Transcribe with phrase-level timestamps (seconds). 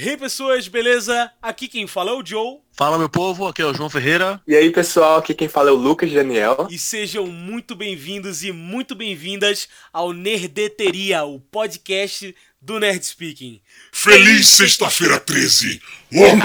[0.00, 1.28] Hey pessoas, beleza?
[1.42, 2.58] Aqui quem fala é o Joe.
[2.70, 4.40] Fala meu povo, aqui é o João Ferreira.
[4.46, 6.68] E aí pessoal, aqui quem fala é o Lucas Daniel.
[6.70, 12.32] E sejam muito bem-vindos e muito bem-vindas ao Nerdeteria, o podcast
[12.62, 13.60] do Nerd Speaking.
[13.90, 15.82] Feliz sexta-feira 13!
[16.12, 16.30] Hey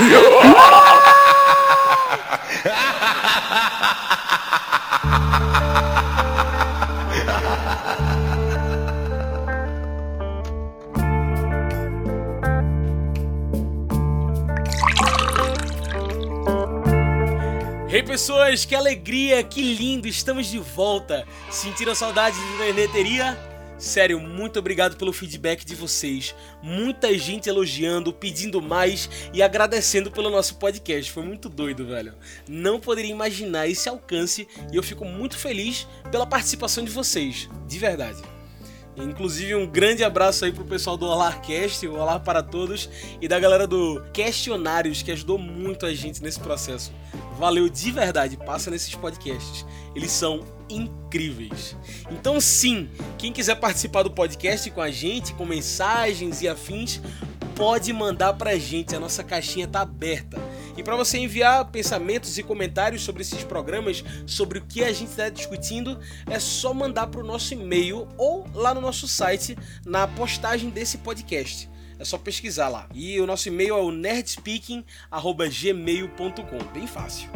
[18.13, 21.27] pessoas, que alegria, que lindo, estamos de volta.
[21.49, 23.35] Sentiram saudades do Nerdeteria?
[23.79, 26.35] Sério, muito obrigado pelo feedback de vocês.
[26.61, 31.11] Muita gente elogiando, pedindo mais e agradecendo pelo nosso podcast.
[31.11, 32.13] Foi muito doido, velho.
[32.47, 37.79] Não poderia imaginar esse alcance e eu fico muito feliz pela participação de vocês, de
[37.79, 38.21] verdade.
[38.95, 43.39] Inclusive, um grande abraço aí pro pessoal do Olarcast, o Olar para Todos, e da
[43.39, 46.91] galera do Questionários, que ajudou muito a gente nesse processo.
[47.37, 49.65] Valeu de verdade, passa nesses podcasts.
[49.95, 51.75] Eles são incríveis.
[52.11, 57.01] Então, sim, quem quiser participar do podcast com a gente, com mensagens e afins,
[57.55, 60.41] pode mandar pra gente, a nossa caixinha tá aberta.
[60.75, 65.09] E para você enviar pensamentos e comentários sobre esses programas, sobre o que a gente
[65.09, 70.07] está discutindo, é só mandar para o nosso e-mail ou lá no nosso site, na
[70.07, 71.69] postagem desse podcast.
[71.99, 72.89] É só pesquisar lá.
[72.93, 77.29] E o nosso e-mail é o nerdspeaking@gmail.com, bem fácil.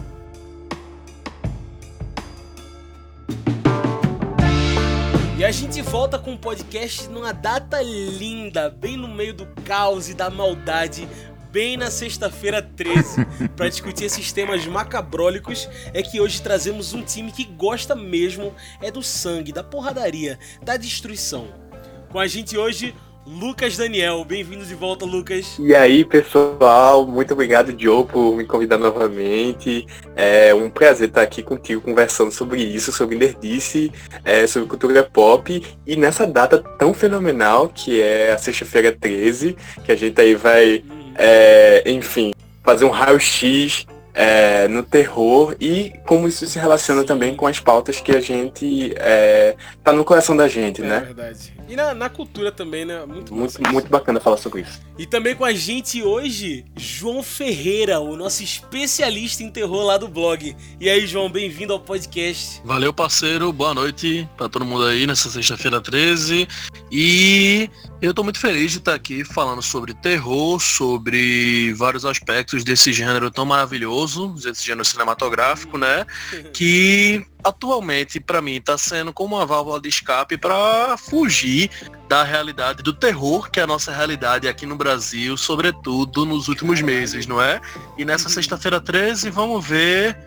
[5.37, 10.09] E a gente volta com o podcast numa data linda, bem no meio do caos
[10.09, 11.07] e da maldade,
[11.57, 13.25] bem na sexta-feira 13,
[13.57, 18.91] para discutir esses temas macabrólicos, é que hoje trazemos um time que gosta mesmo é
[18.91, 21.47] do sangue, da porradaria, da destruição.
[22.11, 22.93] Com a gente hoje,
[23.27, 24.23] Lucas Daniel.
[24.23, 25.57] Bem-vindo de volta, Lucas.
[25.59, 29.85] E aí, pessoal, muito obrigado, Joe, por me convidar novamente.
[30.15, 33.91] É um prazer estar aqui contigo conversando sobre isso, sobre nerdice,
[34.23, 39.91] é, sobre cultura pop e nessa data tão fenomenal que é a sexta-feira 13, que
[39.91, 40.81] a gente aí vai,
[41.17, 42.33] é, enfim,
[42.63, 48.01] fazer um raio-x é, no terror e como isso se relaciona também com as pautas
[48.01, 50.99] que a gente é, tá no coração da gente, É né?
[51.01, 51.56] verdade.
[51.67, 53.05] E na, na cultura também, né?
[53.05, 54.79] Muito, Muito, muito bacana falar sobre isso.
[54.97, 60.07] E também com a gente hoje, João Ferreira, o nosso especialista em terror lá do
[60.07, 60.55] blog.
[60.79, 62.61] E aí, João, bem-vindo ao podcast.
[62.63, 63.51] Valeu, parceiro.
[63.51, 66.47] Boa noite pra todo mundo aí nessa sexta-feira 13.
[66.89, 67.69] E
[68.01, 73.29] eu tô muito feliz de estar aqui falando sobre terror, sobre vários aspectos desse gênero
[73.29, 76.05] tão maravilhoso, desse gênero cinematográfico, né?
[76.53, 81.69] Que atualmente pra mim tá sendo como uma válvula de escape pra fugir
[82.07, 86.81] da realidade do terror, que é a nossa realidade aqui no Brasil, sobretudo nos últimos
[86.81, 87.59] meses, não é?
[87.97, 90.17] E nessa sexta-feira 13 vamos ver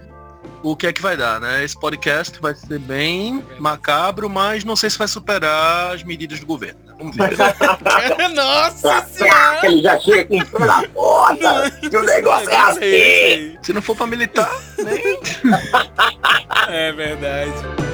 [0.62, 1.64] o que é que vai dar, né?
[1.64, 6.46] Esse podcast vai ser bem macabro, mas não sei se vai superar as medidas do
[6.46, 6.80] governo.
[6.86, 6.94] né?
[6.98, 7.30] Vamos ver.
[8.34, 9.66] Nossa senhora!
[9.66, 13.58] Ele já chega com tudo na porta, que o negócio é assim.
[13.62, 15.18] Se não for pra militar, nem.
[16.68, 17.89] É verdade.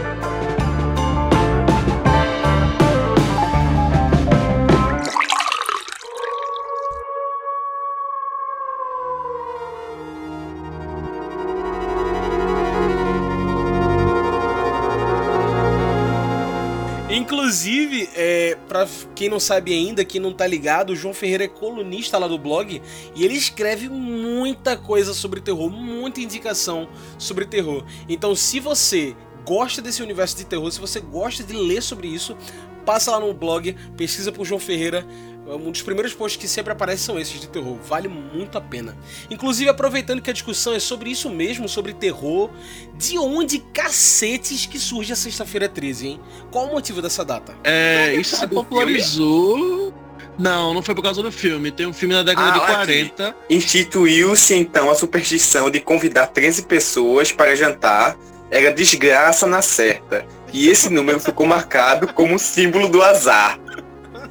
[17.26, 21.48] Inclusive, é, para quem não sabe ainda, quem não tá ligado, o João Ferreira é
[21.48, 22.80] colunista lá do blog
[23.16, 26.88] e ele escreve muita coisa sobre terror, muita indicação
[27.18, 27.84] sobre terror.
[28.08, 32.36] Então, se você gosta desse universo de terror, se você gosta de ler sobre isso,
[32.84, 35.04] passa lá no blog, pesquisa por João Ferreira.
[35.48, 37.76] Um dos primeiros posts que sempre aparecem são esses de terror.
[37.86, 38.96] Vale muito a pena.
[39.30, 42.50] Inclusive, aproveitando que a discussão é sobre isso mesmo, sobre terror,
[42.94, 46.20] de onde cacetes que surge a sexta-feira 13, hein?
[46.50, 47.54] Qual o motivo dessa data?
[47.62, 49.94] É, isso se do popularizou.
[50.38, 51.70] Não, não foi por causa do filme.
[51.70, 53.10] Tem um filme da década Ah, de aqui.
[53.12, 53.36] 40.
[53.48, 58.16] Instituiu-se então a superstição de convidar 13 pessoas para jantar.
[58.50, 60.26] Era desgraça na certa.
[60.52, 63.58] E esse número ficou marcado como um símbolo do azar.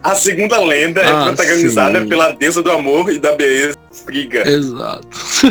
[0.05, 2.07] A segunda lenda é Ah, protagonizada sim.
[2.07, 3.75] pela deusa do amor e da beleza
[4.05, 5.07] Friga, Exato.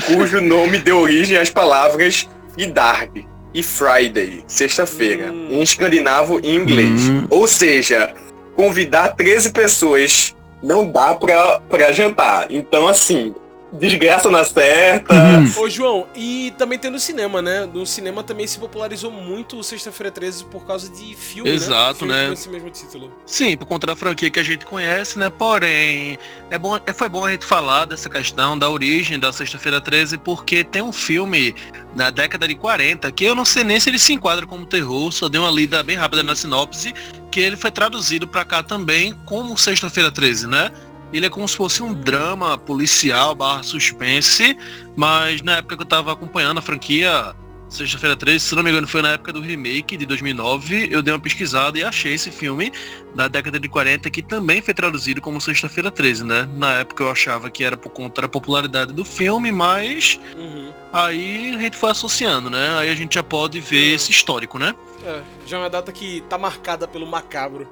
[0.07, 5.49] cujo nome deu origem às palavras Idarg e Friday, sexta-feira, Hum.
[5.51, 7.09] em escandinavo e inglês.
[7.09, 7.27] Hum.
[7.31, 8.13] Ou seja,
[8.55, 12.47] convidar 13 pessoas não dá pra, pra jantar.
[12.51, 13.35] Então, assim,
[13.79, 15.13] Desgraça na certa.
[15.15, 15.63] Uhum.
[15.65, 17.67] Ô, João, e também tem no cinema, né?
[17.67, 22.15] No cinema também se popularizou muito o Sexta-feira 13 por causa de filme, Exato, né?
[22.15, 22.27] Filme né?
[22.29, 23.13] com esse mesmo título.
[23.27, 25.29] Sim, por conta da franquia que a gente conhece, né?
[25.29, 26.19] Porém,
[26.51, 30.19] é bom, é- foi bom a gente falar dessa questão da origem da Sexta-feira 13,
[30.19, 31.55] porque tem um filme
[31.97, 35.11] na década de 40 que eu não sei nem se ele se enquadra como terror,
[35.11, 36.95] só dei uma lida bem rápida na sinopse,
[37.31, 40.71] que ele foi traduzido pra cá também como Sexta-feira 13, né?
[41.13, 44.57] Ele é como se fosse um drama policial barra suspense,
[44.97, 47.35] mas na época que eu tava acompanhando a franquia
[47.75, 50.89] Sexta-feira 13, se não me engano, foi na época do remake de 2009.
[50.93, 52.73] Eu dei uma pesquisada e achei esse filme
[53.17, 56.49] da década de 40 que também foi traduzido como Sexta-feira 13, né?
[56.55, 60.73] Na época eu achava que era por conta da popularidade do filme, mas Uhum.
[60.93, 62.79] aí a gente foi associando, né?
[62.79, 64.73] Aí a gente já pode ver esse histórico, né?
[65.03, 67.67] É, já é uma data que tá marcada pelo macabro.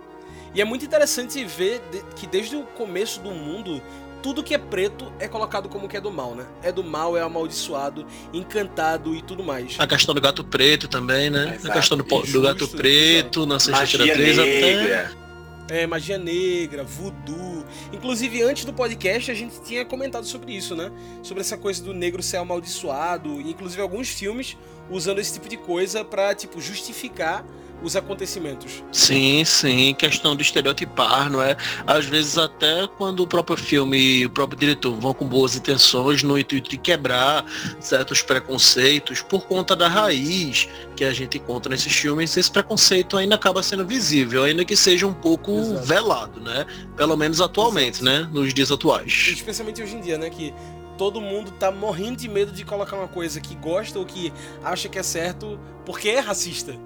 [0.55, 1.81] E é muito interessante ver
[2.17, 3.81] que desde o começo do mundo,
[4.23, 6.47] tudo que é preto é colocado como que é do mal, né?
[6.63, 9.77] É do mal, é amaldiçoado, encantado e tudo mais.
[9.79, 11.55] A questão do gato preto também, né?
[11.55, 15.23] Exato, a questão do, po- do justo, gato preto na Sexta-feira Magia 13 até.
[15.71, 17.65] É, magia negra, voodoo.
[17.93, 20.91] Inclusive, antes do podcast, a gente tinha comentado sobre isso, né?
[21.23, 23.41] Sobre essa coisa do negro ser amaldiçoado.
[23.41, 24.57] E, inclusive, alguns filmes
[24.91, 27.45] usando esse tipo de coisa pra, tipo, justificar
[27.83, 28.83] os acontecimentos.
[28.93, 31.57] Sim, sim, questão de estereotipar, não é?
[31.87, 36.23] Às vezes até quando o próprio filme e o próprio diretor vão com boas intenções
[36.23, 37.45] no intuito de quebrar
[37.81, 43.35] certos preconceitos por conta da raiz que a gente encontra nesses filmes, esse preconceito ainda
[43.35, 45.87] acaba sendo visível, ainda que seja um pouco Exato.
[45.87, 46.67] velado, né?
[46.97, 48.29] Pelo menos atualmente, né?
[48.33, 49.29] Nos dias atuais.
[49.33, 50.31] Especialmente hoje em dia, né?
[50.31, 50.55] Que
[50.97, 54.33] todo mundo tá morrendo de medo de colocar uma coisa que gosta ou que
[54.63, 56.77] acha que é certo porque é racista.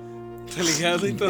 [0.55, 1.09] Tá ligado?
[1.09, 1.29] Então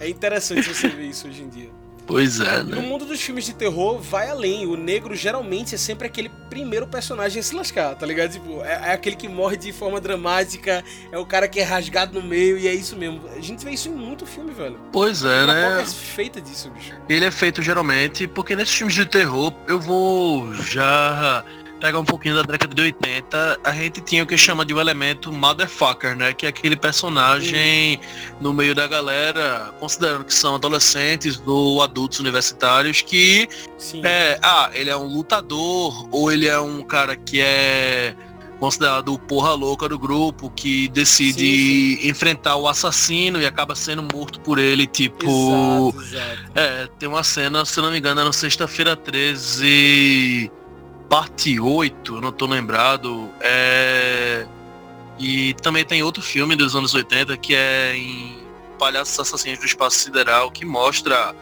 [0.00, 1.70] é interessante você ver isso hoje em dia.
[2.06, 2.82] Pois é, No né?
[2.82, 4.66] mundo dos filmes de terror, vai além.
[4.66, 8.32] O negro geralmente é sempre aquele primeiro personagem a se lascar, tá ligado?
[8.32, 12.20] Tipo, é, é aquele que morre de forma dramática, é o cara que é rasgado
[12.20, 13.22] no meio, e é isso mesmo.
[13.34, 14.78] A gente vê isso em muito filme, velho.
[14.92, 15.80] Pois é, A né?
[15.82, 16.92] É feita disso, bicho.
[17.08, 21.42] Ele é feito geralmente porque nesses filmes de terror, eu vou já
[21.80, 24.80] pegar um pouquinho da década de 80, a gente tinha o que chama de o
[24.80, 26.32] elemento motherfucker, né?
[26.32, 28.00] Que é aquele personagem
[28.40, 33.48] no meio da galera, considerando que são adolescentes ou adultos universitários, que
[33.78, 34.00] Sim.
[34.04, 38.14] é, ah, ele é um lutador, ou ele é um cara que é
[38.58, 44.40] considerado o porra louca do grupo, que decide enfrentar o assassino e acaba sendo morto
[44.40, 45.92] por ele, tipo.
[46.00, 46.52] Exato, exato.
[46.54, 50.50] É, tem uma cena, se não me engano, é no sexta-feira 13,
[51.14, 53.30] parte 8, eu não tô lembrado.
[53.40, 54.44] É...
[55.16, 58.36] E também tem outro filme dos anos 80 que é em
[58.80, 61.32] Palhaços Assassinos do Espaço Sideral, que mostra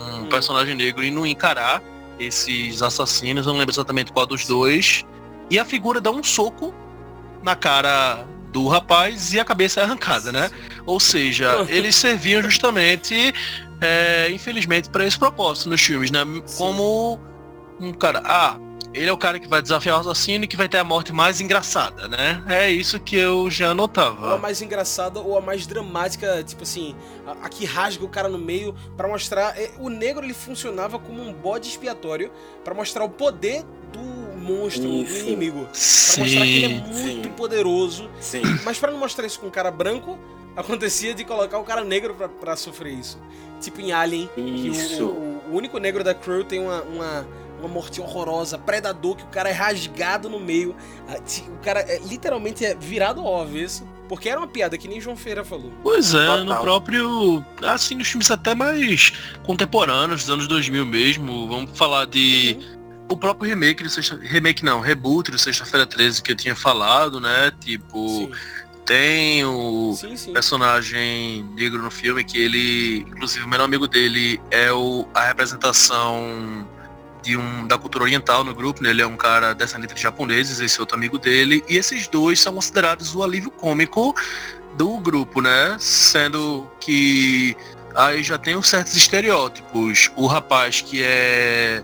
[0.00, 0.26] um Hum.
[0.26, 1.82] personagem negro indo encarar
[2.16, 5.04] esses assassinos, eu não lembro exatamente qual dos dois.
[5.50, 6.72] E a figura dá um soco
[7.42, 10.48] na cara do rapaz e a cabeça é arrancada, né?
[10.86, 13.34] Ou seja, eles serviam justamente,
[13.80, 16.20] é, infelizmente, para esse propósito nos filmes, né?
[16.56, 17.18] Como
[17.80, 18.56] um cara, ah,
[18.94, 21.12] ele é o cara que vai desafiar o assassino e que vai ter a morte
[21.12, 22.42] mais engraçada, né?
[22.48, 24.38] É isso que eu já Ou a notava.
[24.38, 26.94] mais engraçada ou a mais dramática, tipo assim,
[27.26, 29.58] a, a que rasga o cara no meio pra mostrar.
[29.60, 32.30] é, o negro ele funcionava como um bode expiatório
[32.64, 33.62] pra mostrar o poder
[33.92, 34.00] do
[34.38, 35.26] monstro, do Isso.
[35.26, 35.60] inimigo.
[35.60, 36.80] Pra mostrar que ele é Sim.
[37.14, 37.32] muito sim.
[37.36, 38.10] poderoso.
[38.20, 38.42] Sim.
[38.64, 40.18] Mas pra não mostrar isso com um cara branco,
[40.56, 43.18] acontecia de colocar o cara negro pra, pra sofrer isso.
[43.60, 45.04] Tipo em Alien, que o- Isso.
[45.04, 47.26] o, o único negro da crew tem uma, uma,
[47.58, 50.74] uma morte horrorosa, predador, que o cara é rasgado no meio.
[51.08, 51.16] Ah,
[51.48, 53.86] O cara é, literalmente é virado ao avesso.
[54.08, 55.70] Porque era uma piada, que nem João Feira falou.
[55.82, 56.44] Pois é, Total.
[56.44, 57.44] no próprio.
[57.62, 59.12] Assim, nos filmes até mais
[59.44, 61.46] contemporâneos, dos anos 2000 mesmo.
[61.46, 62.58] Vamos falar de.
[63.10, 64.18] O próprio remake do Sexta...
[64.20, 67.50] Remake não, reboot do Sexta-feira 13 que eu tinha falado, né?
[67.60, 68.30] Tipo, Sim,
[68.84, 70.32] tem o sim, sim.
[70.32, 73.00] personagem negro no filme que ele.
[73.10, 76.66] Inclusive o melhor amigo dele é o, a representação
[77.28, 78.88] de um, da cultura oriental no grupo, né?
[78.88, 82.54] Ele é um cara descendente de japoneses, esse outro amigo dele, e esses dois são
[82.54, 84.14] considerados o alívio cômico
[84.78, 85.76] do grupo, né?
[85.78, 87.54] Sendo que
[87.94, 90.10] aí já tem uns certos estereótipos.
[90.16, 91.82] O rapaz que é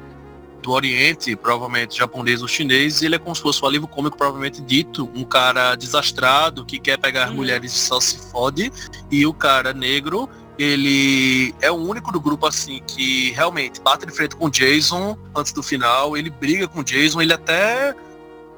[0.63, 4.63] do Oriente, provavelmente japonês ou chinês, ele é como se fosse o alívio cômico provavelmente
[4.63, 7.35] dito, um cara desastrado que quer pegar Uhum.
[7.35, 8.73] mulheres e só se fode,
[9.11, 10.27] e o cara negro,
[10.59, 15.17] ele é o único do grupo assim que realmente bate de frente com o Jason
[15.35, 17.95] antes do final, ele briga com o Jason, ele até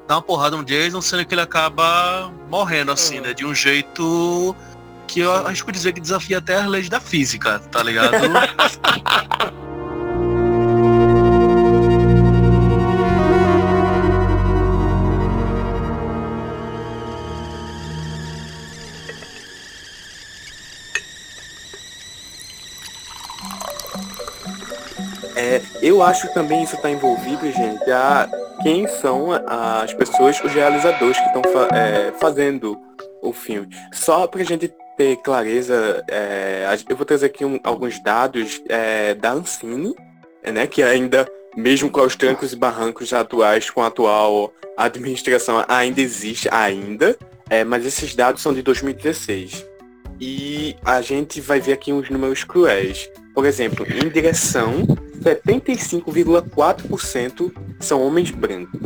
[0.07, 3.23] dá uma porrada no Jason, sendo que ele acaba morrendo assim, Uhum.
[3.23, 4.55] né, de um jeito
[5.07, 8.11] que eu acho que dizer que desafia até as leis da física, tá ligado?
[25.81, 28.29] eu acho também isso está envolvido, gente, a
[28.61, 31.41] quem são as pessoas, os realizadores que estão
[31.73, 32.79] é, fazendo
[33.21, 33.69] o filme.
[33.93, 39.31] Só pra gente ter clareza, é, eu vou trazer aqui um, alguns dados é, da
[39.31, 39.95] Ancine,
[40.43, 46.01] né, que ainda, mesmo com os trancos e barrancos atuais, com a atual administração, ainda
[46.01, 47.15] existe, ainda,
[47.49, 49.65] é, mas esses dados são de 2016.
[50.19, 53.09] E a gente vai ver aqui uns números cruéis.
[53.35, 54.83] Por exemplo, em direção,
[55.21, 58.81] 75,4% são homens brancos.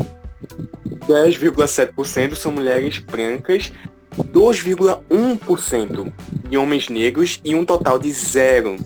[1.08, 3.72] 10,7% são mulheres brancas.
[4.18, 6.12] 2,1%
[6.50, 7.40] de homens negros.
[7.44, 8.78] E um total de zero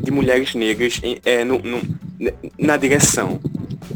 [0.00, 1.80] de mulheres negras é, no, no,
[2.58, 3.40] na direção,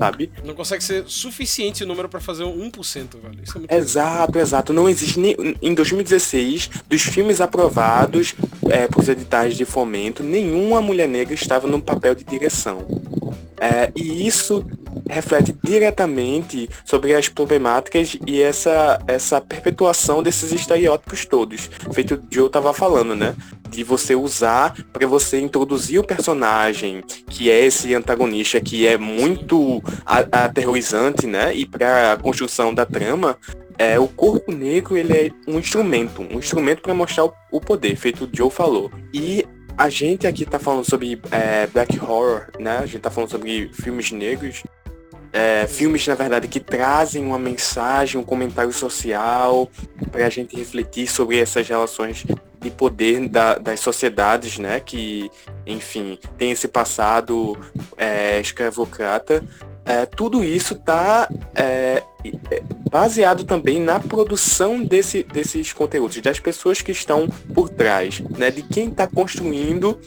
[0.04, 0.30] sabe?
[0.44, 3.38] Não consegue ser suficiente o número para fazer um 1%, velho.
[3.42, 4.73] Isso é exato, exato.
[4.73, 8.34] Não existe nem, em 2016, dos filmes aprovados
[8.70, 12.87] é, por editais de fomento, nenhuma mulher negra estava no papel de direção.
[13.58, 14.64] É, e isso
[15.08, 21.70] reflete diretamente sobre as problemáticas e essa, essa perpetuação desses estereótipos todos.
[21.92, 23.34] Feito o Joe estava falando, né?
[23.68, 29.82] De você usar para você introduzir o personagem, que é esse antagonista que é muito
[30.06, 31.54] aterrorizante, né?
[31.54, 33.37] E para a construção da trama,
[33.78, 37.96] é, o corpo negro ele é um instrumento, um instrumento para mostrar o, o, poder,
[37.96, 38.90] feito o Joe falou.
[39.12, 39.44] E
[39.76, 42.78] a gente aqui tá falando sobre é, black horror, né?
[42.78, 44.62] A gente tá falando sobre filmes negros.
[45.36, 49.68] É, filmes, na verdade, que trazem uma mensagem, um comentário social
[50.12, 52.24] para a gente refletir sobre essas relações
[52.60, 54.78] de poder da, das sociedades, né?
[54.78, 55.28] Que,
[55.66, 57.58] enfim, tem esse passado
[57.96, 59.42] é, escravocrata.
[59.84, 62.00] É, tudo isso está é,
[62.50, 68.50] é, baseado também na produção desse, desses conteúdos, das pessoas que estão por trás, né,
[68.50, 70.00] de quem está construindo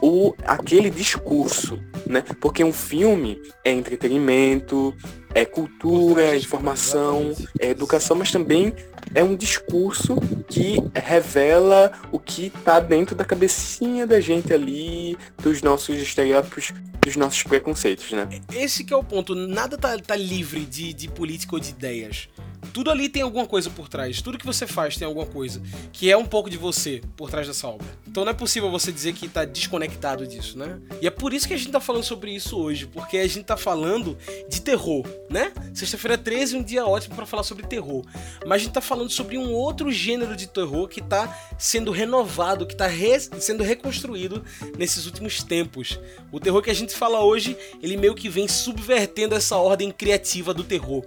[0.00, 1.78] o, aquele discurso.
[2.06, 2.22] Né?
[2.40, 4.94] Porque um filme é entretenimento,
[5.34, 8.74] é cultura, é informação, é educação, mas também
[9.14, 10.16] é um discurso
[10.48, 17.16] que revela o que está dentro da cabecinha da gente ali, dos nossos estereótipos, dos
[17.16, 18.28] nossos preconceitos, né?
[18.52, 19.34] Esse que é o ponto.
[19.34, 22.28] Nada tá, tá livre de, de política ou de ideias.
[22.72, 24.20] Tudo ali tem alguma coisa por trás.
[24.22, 27.46] Tudo que você faz tem alguma coisa que é um pouco de você por trás
[27.46, 27.86] dessa obra.
[28.06, 30.78] Então não é possível você dizer que tá desconectado disso, né?
[31.00, 33.44] E é por isso que a gente tá falando sobre isso hoje, porque a gente
[33.44, 34.16] tá falando
[34.48, 35.52] de terror, né?
[35.74, 38.04] Sexta-feira 13 é um dia ótimo para falar sobre terror.
[38.46, 42.66] Mas a gente tá falando sobre um outro gênero de terror que tá sendo renovado,
[42.66, 44.44] que tá re sendo reconstruído
[44.76, 46.00] nesses últimos tempos.
[46.32, 50.52] O terror que a gente fala hoje, ele meio que vem subvertendo essa ordem criativa
[50.52, 51.04] do terror.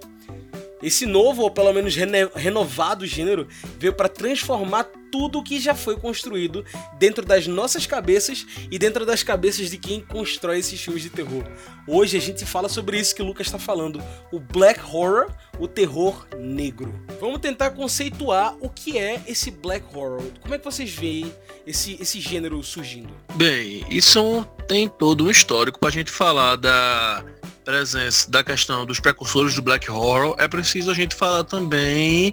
[0.82, 1.94] Esse novo, ou pelo menos
[2.34, 3.48] renovado gênero,
[3.78, 6.64] veio para transformar tudo o que já foi construído
[6.98, 11.44] dentro das nossas cabeças e dentro das cabeças de quem constrói esses filmes de terror.
[11.86, 15.68] Hoje a gente fala sobre isso que o Lucas está falando, o black horror, o
[15.68, 16.94] terror negro.
[17.20, 20.22] Vamos tentar conceituar o que é esse black horror.
[20.40, 21.32] Como é que vocês veem
[21.66, 23.14] esse, esse gênero surgindo?
[23.34, 27.24] Bem, isso tem todo um histórico para a gente falar da
[27.64, 32.32] presença da questão dos precursores do black horror, é preciso a gente falar também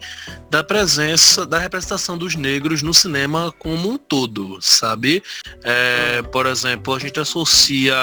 [0.50, 5.24] da presença, da representação dos negros no cinema como um todo, sabe?
[5.63, 7.96] É, por exemplo, a gente associa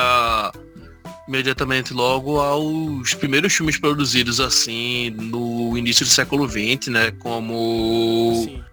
[1.29, 7.11] imediatamente logo aos primeiros filmes produzidos assim no início do século XX, né?
[7.13, 8.65] Como sim.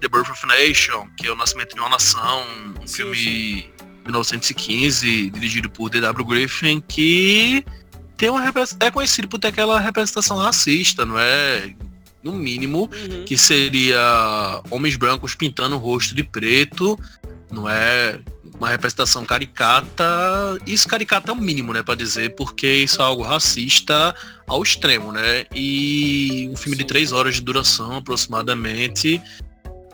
[0.00, 2.44] The Birth of a Nation, que é o Nascimento de uma Nação,
[2.80, 3.64] um sim, filme sim.
[4.04, 6.24] 1915, dirigido por D.W.
[6.26, 7.64] Griffin, que
[8.16, 8.42] tem uma
[8.80, 11.74] é conhecido por ter aquela representação racista, não é?
[12.22, 13.24] No mínimo, uhum.
[13.24, 16.98] que seria homens brancos pintando o rosto de preto,
[17.50, 18.20] não é?
[18.58, 20.04] Uma representação caricata,
[20.66, 24.14] isso caricata é o mínimo, né, para dizer, porque isso é algo racista
[24.46, 25.46] ao extremo, né?
[25.54, 29.20] E um filme de três horas de duração, aproximadamente,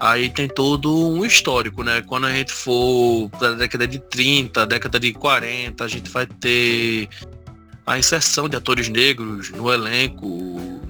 [0.00, 2.02] Aí tem todo um histórico, né?
[2.02, 6.24] Quando a gente for para a década de 30, década de 40, a gente vai
[6.24, 7.08] ter
[7.84, 10.80] a inserção de atores negros no elenco.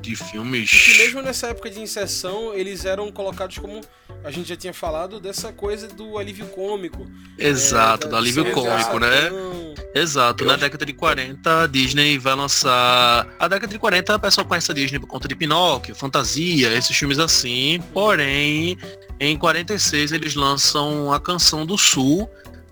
[0.00, 0.72] De filmes.
[0.72, 3.80] E que mesmo nessa época de inserção, eles eram colocados como.
[4.24, 7.06] A gente já tinha falado dessa coisa do alívio cômico.
[7.38, 9.30] Exato, é, do alívio cômico, né?
[9.94, 10.44] Exato.
[10.44, 13.28] Na década de 40, a Disney vai lançar.
[13.38, 16.96] A década de 40, a pessoa conhece a Disney por conta de Pinóquio, Fantasia, esses
[16.96, 17.80] filmes assim.
[17.92, 18.76] Porém,
[19.20, 22.28] em 46 eles lançam a Canção do Sul,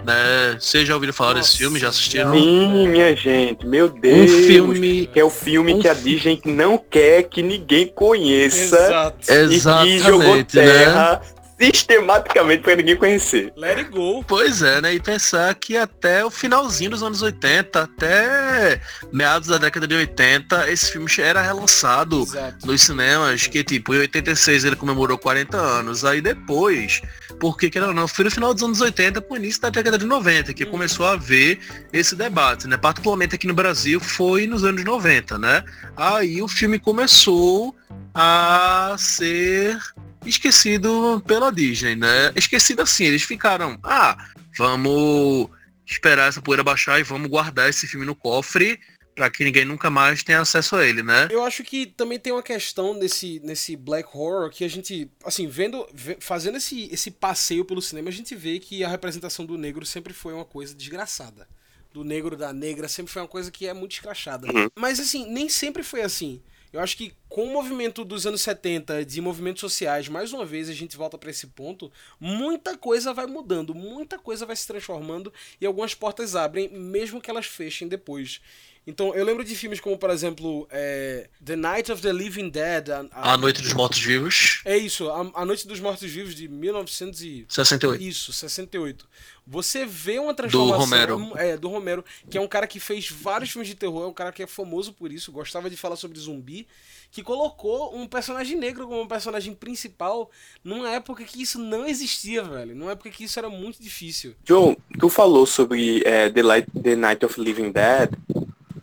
[0.06, 0.56] né?
[0.58, 1.78] Vocês já ouviram falar Nossa, desse filme?
[1.80, 2.32] Já assistiram?
[2.32, 4.30] Sim, minha gente, meu Deus.
[4.30, 5.06] Um filme.
[5.12, 5.80] Que é o filme um...
[5.80, 8.76] que a Disney não quer que ninguém conheça.
[8.76, 9.32] Exato.
[9.32, 11.12] E Exatamente, que jogou terra.
[11.12, 11.35] Né?
[11.58, 13.52] Sistematicamente pra ninguém conhecer.
[13.56, 14.22] Let it go.
[14.24, 14.94] Pois é, né?
[14.94, 18.80] E pensar que até o finalzinho dos anos 80, até
[19.12, 22.66] meados da década de 80, esse filme era relançado Exato.
[22.66, 26.04] nos cinemas, que tipo, em 86 ele comemorou 40 anos.
[26.04, 27.00] Aí depois,
[27.40, 30.52] porque que não, foi no final dos anos 80 pro início da década de 90
[30.52, 30.70] que Uhum.
[30.72, 31.58] começou a haver
[31.92, 32.76] esse debate, né?
[32.76, 35.62] Particularmente aqui no Brasil foi nos anos 90, né?
[35.96, 37.74] Aí o filme começou
[38.18, 39.78] a ser
[40.24, 42.32] esquecido pela Disney, né?
[42.34, 44.16] Esquecido assim, eles ficaram, ah,
[44.56, 45.50] vamos
[45.86, 48.80] esperar essa poeira baixar e vamos guardar esse filme no cofre
[49.14, 51.28] para que ninguém nunca mais tenha acesso a ele, né?
[51.30, 55.46] Eu acho que também tem uma questão nesse, nesse black horror que a gente, assim,
[55.46, 59.56] vendo, ve- fazendo esse, esse passeio pelo cinema, a gente vê que a representação do
[59.58, 61.46] negro sempre foi uma coisa desgraçada.
[61.92, 64.48] Do negro, da negra, sempre foi uma coisa que é muito escrachada.
[64.48, 64.68] Uhum.
[64.78, 66.42] Mas, assim, nem sempre foi assim.
[66.72, 70.68] Eu acho que com o movimento dos anos 70, de movimentos sociais, mais uma vez
[70.68, 75.32] a gente volta pra esse ponto, muita coisa vai mudando, muita coisa vai se transformando
[75.60, 78.40] e algumas portas abrem, mesmo que elas fechem depois.
[78.86, 82.88] Então, eu lembro de filmes como, por exemplo, é, The Night of the Living Dead.
[82.90, 87.46] A, A Noite dos Mortos-Vivos, É isso, a, a Noite dos Mortos-Vivos de 1900 e...
[87.48, 88.02] 68.
[88.02, 89.08] Isso, 68.
[89.46, 90.80] Você vê uma transformação.
[90.80, 91.32] Romero.
[91.36, 94.12] É, do Romero, que é um cara que fez vários filmes de terror, é um
[94.12, 96.66] cara que é famoso por isso, gostava de falar sobre zumbi,
[97.12, 100.30] que colocou um personagem negro como um personagem principal
[100.64, 102.74] numa época que isso não existia, velho.
[102.74, 104.34] Numa época que isso era muito difícil.
[104.44, 108.10] John, tu falou sobre é, The, Light, The Night of Living Dead.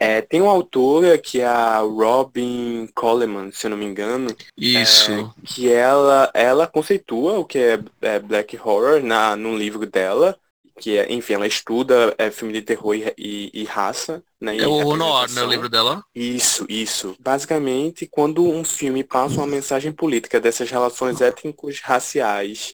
[0.03, 5.33] É, tem uma autora que é a Robin Coleman, se eu não me engano, Isso.
[5.45, 10.37] que ela, ela conceitua o que é, é Black Horror na, num livro dela,
[10.77, 14.57] que é, enfim, ela estuda é, filme de terror e, e- e raça, né?
[14.57, 15.41] é o Noir, né?
[15.41, 16.03] O livro dela.
[16.13, 17.15] Isso, isso.
[17.17, 22.73] Basicamente, quando um filme passa uma mensagem política dessas relações étnicos raciais,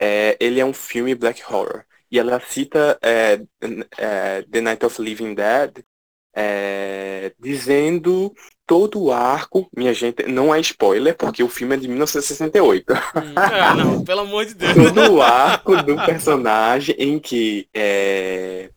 [0.00, 1.84] é, ele é um filme black horror.
[2.10, 3.40] E ela cita é,
[3.96, 5.84] é, The Night of Living Dead,
[6.34, 8.34] é, dizendo
[8.66, 13.74] todo o arco, minha gente, não é spoiler, porque o filme é de 1968 ah,
[13.76, 14.72] não, pelo amor de Deus.
[14.74, 18.70] todo o arco do personagem em que é,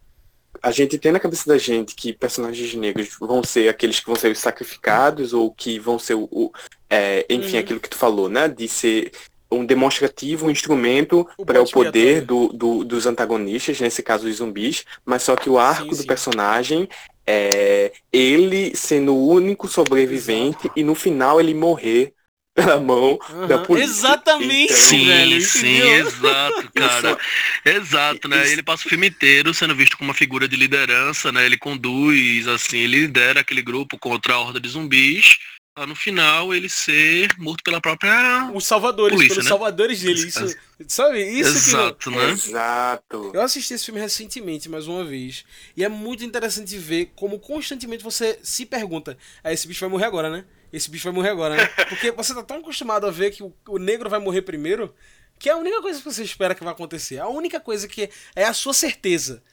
[0.61, 4.15] a gente tem na cabeça da gente que personagens negros vão ser aqueles que vão
[4.15, 6.51] ser os sacrificados ou que vão ser o, o-
[6.89, 7.59] é, enfim, Uhum.
[7.61, 8.47] aquilo que tu falou, né?
[8.47, 9.11] De ser
[9.49, 14.83] um demonstrativo, um instrumento para o poder do, do- dos antagonistas, nesse caso os zumbis,
[15.05, 16.05] mas só que o arco Sim, do sim.
[16.07, 16.89] personagem
[17.27, 22.13] é ele sendo o único sobrevivente e no final ele morrer
[22.55, 23.83] pela mão da Aham, polícia.
[23.83, 25.41] Exatamente, Então, Sim, velho.
[25.41, 27.17] sim, exato, cara.
[27.65, 28.43] Exato, né?
[28.43, 28.53] Isso.
[28.53, 31.45] Ele passa o filme inteiro sendo visto como uma figura de liderança, né?
[31.45, 35.37] Ele conduz, assim, ele lidera aquele grupo contra a horda de zumbis.
[35.77, 38.49] Pra no final ele ser morto pela própria.
[38.51, 39.49] Os salvadores, Polícia, pelos né?
[39.49, 40.27] salvadores dele.
[40.27, 40.55] Isso,
[40.87, 41.21] sabe?
[41.23, 42.31] Isso que eu- Exato, né?
[42.31, 43.31] Exato.
[43.31, 45.45] Eu assisti esse filme recentemente, mais uma vez.
[45.75, 50.05] E é muito interessante ver como constantemente você se pergunta: ah, esse bicho vai morrer
[50.05, 50.45] agora, né?
[50.73, 51.67] Esse bicho vai morrer agora, né?
[51.89, 54.91] Porque você tá tão acostumado a ver que o, o negro vai morrer primeiro,
[55.37, 57.19] que é a única coisa que você espera que vai acontecer.
[57.19, 59.43] A única coisa que é a sua certeza.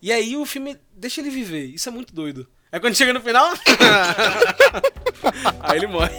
[0.00, 1.66] E aí o filme deixa ele viver.
[1.66, 2.48] Isso é muito doido.
[2.74, 3.54] Aí quando chega no final.
[5.62, 6.10] aí ele morre.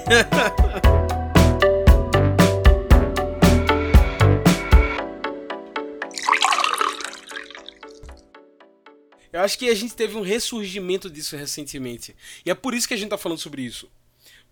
[9.33, 12.15] Eu acho que a gente teve um ressurgimento disso recentemente.
[12.45, 13.91] E é por isso que a gente tá falando sobre isso.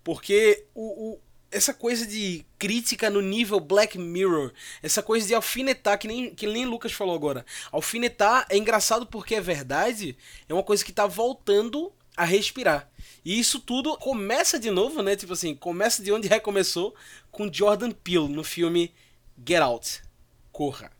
[0.02, 1.18] Porque o,
[1.54, 6.46] essa coisa de crítica no nível Black Mirror, essa coisa de alfinetar, que nem, que
[6.46, 7.46] nem Lucas falou agora.
[7.70, 10.16] Alfinetar é engraçado porque é verdade,
[10.48, 12.90] é uma coisa que tá voltando a respirar.
[13.24, 15.16] E isso tudo começa de novo, né?
[15.16, 16.94] Tipo assim, começa de onde recomeçou
[17.30, 18.92] com Jordan Peele no filme
[19.46, 20.02] Get Out.
[20.52, 20.90] Corra.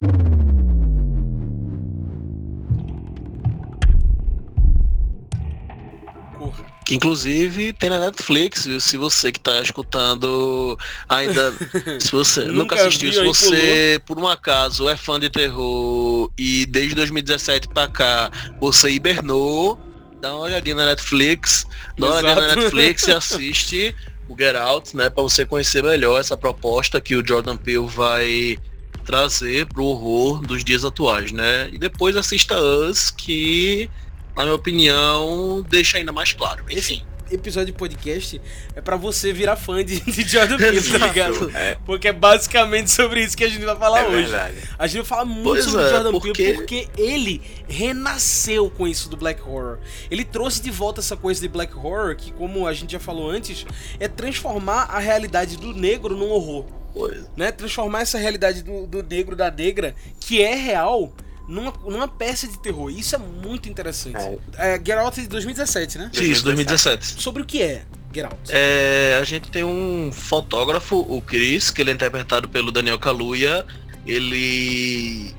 [6.84, 8.78] Que inclusive tem na Netflix, viu?
[8.78, 11.54] Se você que tá escutando ainda.
[11.98, 16.30] Se você Nunca nunca assistiu, viu se você, por um acaso, é fã de terror
[16.36, 19.78] e desde 2017 pra cá você hibernou,
[20.20, 21.66] dá uma olhadinha na Netflix,
[21.98, 22.56] dá uma olhadinha na.
[22.56, 23.96] Netflix e assiste
[24.28, 25.10] o Get Out, né?
[25.10, 28.58] Pra você conhecer melhor essa proposta que o Jordan Peele vai
[29.04, 31.68] trazer pro horror dos dias atuais, né?
[31.72, 33.90] E depois assista Us, que,
[34.36, 36.64] na minha opinião, deixa ainda mais claro.
[36.70, 37.02] Enfim.
[37.30, 38.40] episódio de podcast
[38.76, 41.50] é pra você virar fã de, de Jordan Peele, tá ligado?
[41.56, 44.22] É, Porque é basicamente sobre isso que a gente vai falar é hoje.
[44.30, 44.56] verdade.
[44.78, 48.86] A gente vai falar muito Pois sobre é, Jordan porque- Peele porque ele renasceu com
[48.86, 49.78] isso do Black Horror.
[50.10, 53.30] Ele trouxe de volta essa coisa de Black Horror que, como a gente já falou
[53.30, 53.64] antes,
[53.98, 56.66] é transformar a realidade do negro num horror.
[56.92, 57.28] coisa.
[57.36, 57.50] Né?
[57.52, 61.12] Transformar essa realidade do, do negro, da negra, que é real,
[61.48, 62.90] numa, numa peça de terror.
[62.90, 64.16] Isso é muito interessante.
[64.57, 64.76] É.
[64.76, 66.11] Get Out de 2017, né?
[66.14, 67.22] Isso, 2017.
[67.22, 68.37] Sobre o que é Get Out?
[68.48, 73.64] É, a gente tem um fotógrafo, o Chris, que ele é interpretado pelo Daniel Kaluuya.
[74.07, 75.35] Ele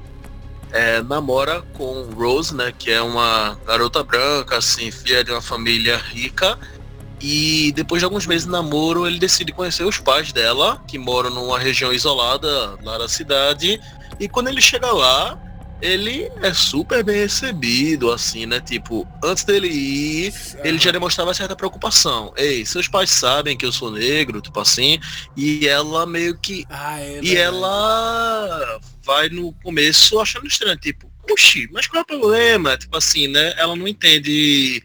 [0.72, 5.98] é, namora com Rose, né, que é uma garota branca, assim, filha de uma família
[5.98, 6.58] rica.
[7.22, 11.30] E depois de alguns meses de namoro, ele decide conhecer os pais dela, que moram
[11.30, 13.80] numa região isolada lá da cidade.
[14.20, 15.39] E quando ele chega lá,
[15.82, 18.60] ele é super bem recebido, assim, né?
[18.60, 20.34] Tipo, antes dele ir,
[20.64, 22.34] ele já demonstrava certa preocupação.
[22.38, 25.00] Ei, seus pais sabem que eu sou negro, tipo assim,
[25.36, 26.66] e ela meio que.
[26.70, 32.06] Ah, é e ela vai no começo achando estranho, tipo, puxi, mas qual é o
[32.06, 32.78] problema?
[32.78, 33.54] Tipo assim, né?
[33.58, 34.82] Ela não entende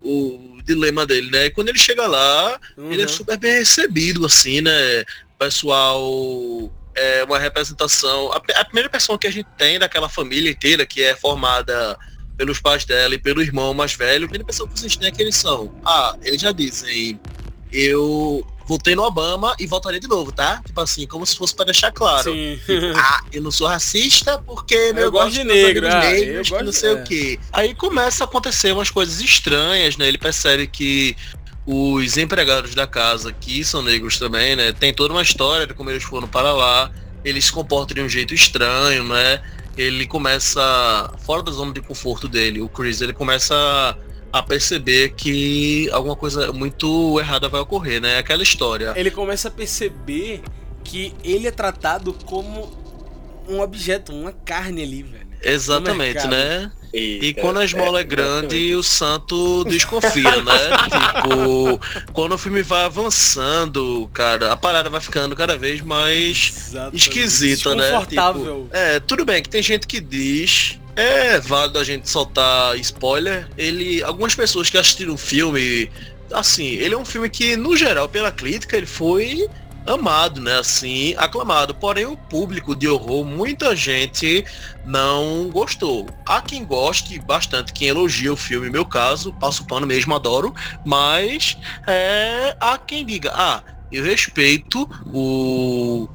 [0.00, 1.46] o dilema dele, né?
[1.46, 2.92] E quando ele chega lá, uhum.
[2.92, 5.04] ele é super bem recebido, assim, né?
[5.38, 8.32] Pessoal é uma representação.
[8.32, 11.98] A, a, primeira pessoa que a gente tem daquela família inteira, que é formada
[12.36, 15.10] pelos pais dela e pelo irmão mais velho, a primeira pessoa que vocês têm é
[15.10, 15.74] que eles são.
[15.84, 17.20] Ah, eles já dizem,
[17.70, 20.62] eu voltei no Obama e voltaria de novo, tá?
[20.64, 22.32] Tipo assim, como se fosse para deixar claro.
[22.32, 26.62] Tipo, ah, eu não sou racista porque eu, eu gosto de negro, ah, negros, que
[26.62, 26.92] não sei é.
[26.94, 27.40] o quê.
[27.52, 30.08] Aí começa a acontecer umas coisas estranhas, né?
[30.08, 31.16] Ele percebe que
[31.64, 34.72] os empregados da casa, que são negros também, né?
[34.72, 36.90] Tem toda uma história de como eles foram para lá.
[37.24, 39.40] Eles se comportam de um jeito estranho, né?
[39.76, 43.96] Ele começa, fora da zona de conforto dele, o Chris, ele começa
[44.32, 48.18] a perceber que alguma coisa muito errada vai ocorrer, né?
[48.18, 48.92] Aquela história.
[48.96, 50.42] Ele começa a perceber
[50.82, 52.70] que ele é tratado como
[53.48, 55.26] um objeto, uma carne ali, velho.
[55.42, 56.70] Exatamente, né?
[56.92, 60.58] Eita, e quando a esmola é, é grande, o santo desconfia, né?
[60.84, 61.80] tipo,
[62.12, 66.96] quando o filme vai avançando, cara, a parada vai ficando cada vez mais Exatamente.
[66.96, 68.06] esquisita, né?
[68.06, 73.48] Tipo, é, tudo bem que tem gente que diz é válido a gente soltar spoiler.
[73.56, 75.90] Ele, algumas pessoas que assistiram o filme,
[76.32, 79.48] assim, ele é um filme que no geral pela crítica ele foi
[79.86, 80.58] amado, né?
[80.58, 81.74] Assim, aclamado.
[81.74, 84.44] Porém, o público de horror, muita gente
[84.84, 86.08] não gostou.
[86.26, 91.56] Há quem goste bastante, quem elogia o filme, meu caso, passo pano mesmo, adoro, mas
[91.86, 96.08] é, há quem diga, ah, eu respeito o,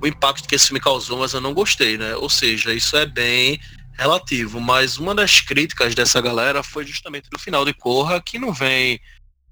[0.00, 2.16] o impacto que esse filme causou, mas eu não gostei, né?
[2.16, 3.60] Ou seja, isso é bem
[3.98, 4.60] relativo.
[4.60, 9.00] Mas uma das críticas dessa galera foi justamente no final de Corra, que não vem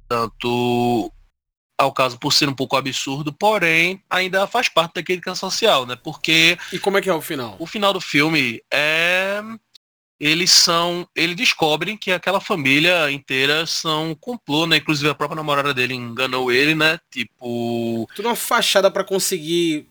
[0.08, 1.12] tanto
[1.76, 5.96] ao caso por ser um pouco absurdo, porém ainda faz parte da crítica social, né?
[5.96, 7.56] Porque E como é que é o final?
[7.58, 9.42] O final do filme é
[10.18, 14.76] eles são, eles descobrem que aquela família inteira são um complô, né?
[14.76, 16.98] Inclusive a própria namorada dele enganou ele, né?
[17.10, 19.86] Tipo, tudo uma fachada para conseguir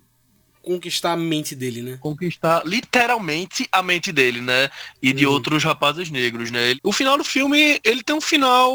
[0.63, 1.99] conquistar a mente dele, né?
[2.01, 4.69] Conquistar literalmente a mente dele, né?
[5.01, 5.33] E de uhum.
[5.33, 6.75] outros rapazes negros, né?
[6.81, 8.73] O final do filme, ele tem um final,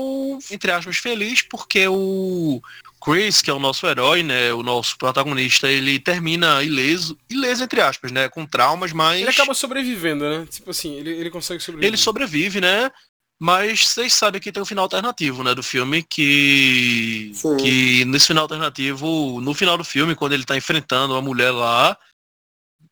[0.51, 2.61] entre aspas, feliz, porque o,
[3.09, 7.81] Chris, que é o nosso herói, né, o nosso protagonista, ele termina ileso, ileso entre
[7.81, 9.23] aspas, né, com traumas, mas...
[9.23, 10.47] Ele acaba sobrevivendo, né?
[10.51, 11.89] Tipo assim, ele, ele consegue sobreviver.
[11.89, 12.91] Ele sobrevive, né?
[13.41, 17.31] Mas vocês sabem que tem um final alternativo, né, do filme, que...
[17.33, 17.57] Sim.
[17.57, 21.97] Que nesse final alternativo, no final do filme, quando ele tá enfrentando uma mulher lá,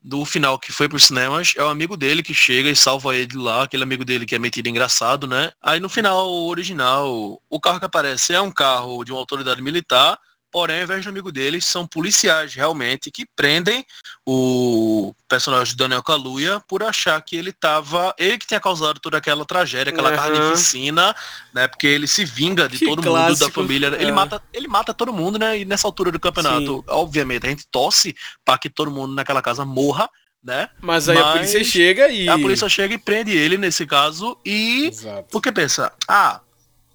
[0.06, 3.36] do final que foi pros cinemas, é o amigo dele que chega e salva ele
[3.36, 5.50] lá, aquele amigo dele que é metido engraçado, né?
[5.60, 10.16] Aí no final original, o carro que aparece é um carro de uma autoridade militar,
[10.56, 13.84] Porém, ao invés do amigo deles, são policiais realmente que prendem
[14.24, 19.18] o personagem de Daniel Kaluuya por achar que ele estava ele que tinha causado toda
[19.18, 20.16] aquela tragédia, aquela uhum.
[20.16, 21.14] carnificina,
[21.52, 21.68] né?
[21.68, 23.32] Porque ele se vinga de que todo clássico.
[23.32, 23.88] mundo da família.
[23.98, 24.00] É.
[24.00, 25.58] Ele mata, ele mata todo mundo, né?
[25.58, 26.84] E nessa altura do campeonato, Sim.
[26.88, 30.08] obviamente, a gente torce para que todo mundo naquela casa morra,
[30.42, 30.70] né?
[30.80, 34.38] Mas aí Mas a polícia chega e a polícia chega e prende ele nesse caso
[34.42, 35.28] e Exato.
[35.30, 36.40] porque pensa, ah,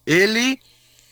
[0.03, 0.59] ele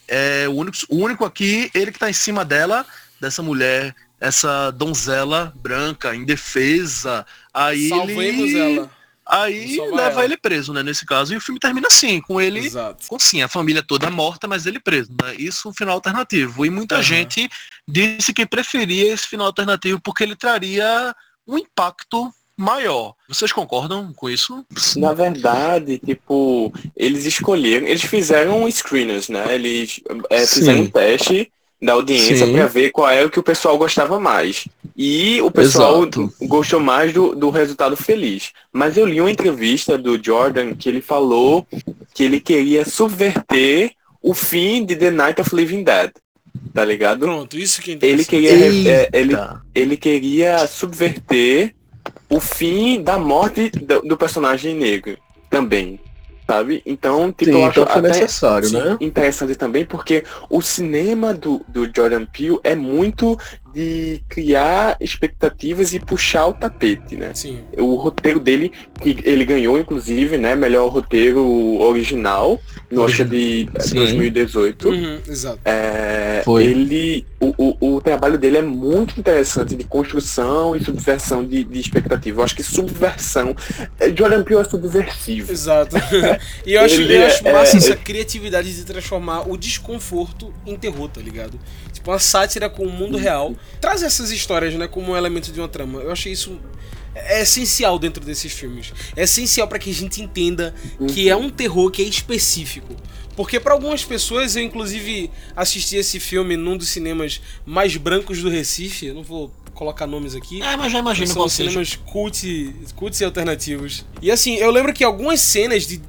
[0.09, 2.85] é o único, o único aqui, ele que tá em cima dela,
[3.21, 7.25] dessa mulher, essa donzela branca, indefesa.
[7.53, 8.77] Aí Salvemos ele...
[8.77, 8.91] ela.
[9.31, 10.25] Aí leva ela.
[10.25, 11.31] ele preso, né, nesse caso.
[11.31, 13.07] E o filme termina assim, com ele, Exato.
[13.07, 15.35] com sim, a família toda morta, mas ele preso, né?
[15.37, 16.65] Isso é um final alternativo.
[16.65, 17.03] E muita uhum.
[17.03, 17.47] gente
[17.87, 21.15] disse que preferia esse final alternativo porque ele traria
[21.47, 23.13] um impacto maior.
[23.27, 24.65] Vocês concordam com isso?
[24.97, 29.55] Na verdade, tipo, eles escolheram, eles fizeram screeners, né?
[29.55, 31.49] Eles é, fizeram um teste
[31.81, 34.67] da audiência para ver qual é o que o pessoal gostava mais.
[34.97, 36.33] E o pessoal Exato.
[36.41, 38.51] gostou mais do, do resultado feliz.
[38.73, 41.65] Mas eu li uma entrevista do Jordan que ele falou
[42.13, 46.11] que ele queria subverter o fim de The Night of Living Dead.
[46.73, 47.21] Tá ligado?
[47.21, 49.33] Pronto, isso que é Ele queria, é, ele,
[49.73, 51.73] ele queria subverter
[52.29, 55.17] o fim da morte do, do personagem negro
[55.49, 55.99] também.
[56.45, 56.81] Sabe?
[56.83, 58.97] Então, tipo, Sim, eu acho então foi necessário, né?
[58.99, 63.37] interessante também porque o cinema do, do Jordan Peele é muito
[63.73, 67.31] de criar expectativas e puxar o tapete, né?
[67.33, 67.59] Sim.
[67.77, 70.55] O roteiro dele, que ele ganhou, inclusive, né?
[70.55, 71.45] Melhor roteiro
[71.79, 73.95] original no Oscar de Sim.
[73.95, 74.89] 2018.
[74.89, 75.59] Uhum, exato.
[75.65, 76.63] É, Foi.
[76.65, 81.79] Ele, o, o, o trabalho dele é muito interessante de construção e subversão de, de
[81.79, 82.39] expectativa.
[82.41, 83.55] Eu acho que subversão.
[83.99, 85.51] é, Jordan Peele é subversivo.
[85.51, 85.95] Exato.
[86.65, 90.53] e eu acho, Ele eu acho é- massa é- essa criatividade de transformar o desconforto
[90.65, 91.59] em terror, tá ligado?
[91.99, 93.53] Tipo, uma sátira com o mundo real.
[93.81, 95.99] Traz essas histórias, né, como um elemento de uma trama.
[95.99, 96.57] Eu achei isso
[97.13, 98.93] é essencial dentro desses filmes.
[99.17, 100.73] É essencial pra que a gente entenda
[101.13, 102.95] que é um terror que é específico.
[103.35, 108.49] Porque pra algumas pessoas, eu inclusive assisti esse filme num dos cinemas mais brancos do
[108.49, 110.61] Recife, eu não vou colocar nomes aqui.
[110.61, 111.69] É, mas já imagino São qual seja.
[111.69, 114.05] cinemas cult, cults e alternativos.
[114.21, 115.99] E assim, eu lembro que algumas cenas de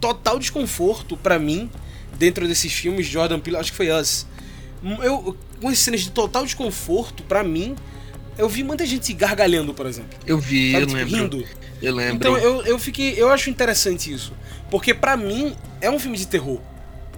[0.00, 1.70] total desconforto pra mim,
[2.18, 4.26] dentro desses filmes, Jordan Peele, acho que foi Us.
[5.02, 7.74] Eu, algumas cenas de total desconforto pra mim,
[8.38, 10.18] eu vi muita gente gargalhando, por exemplo.
[10.26, 11.16] Eu vi, Sabe, eu tipo, lembro.
[11.16, 11.44] rindo.
[11.82, 12.16] Eu lembro.
[12.16, 13.14] Então eu, eu fiquei.
[13.16, 14.32] Eu acho interessante isso.
[14.70, 16.60] Porque pra mim é um filme de terror.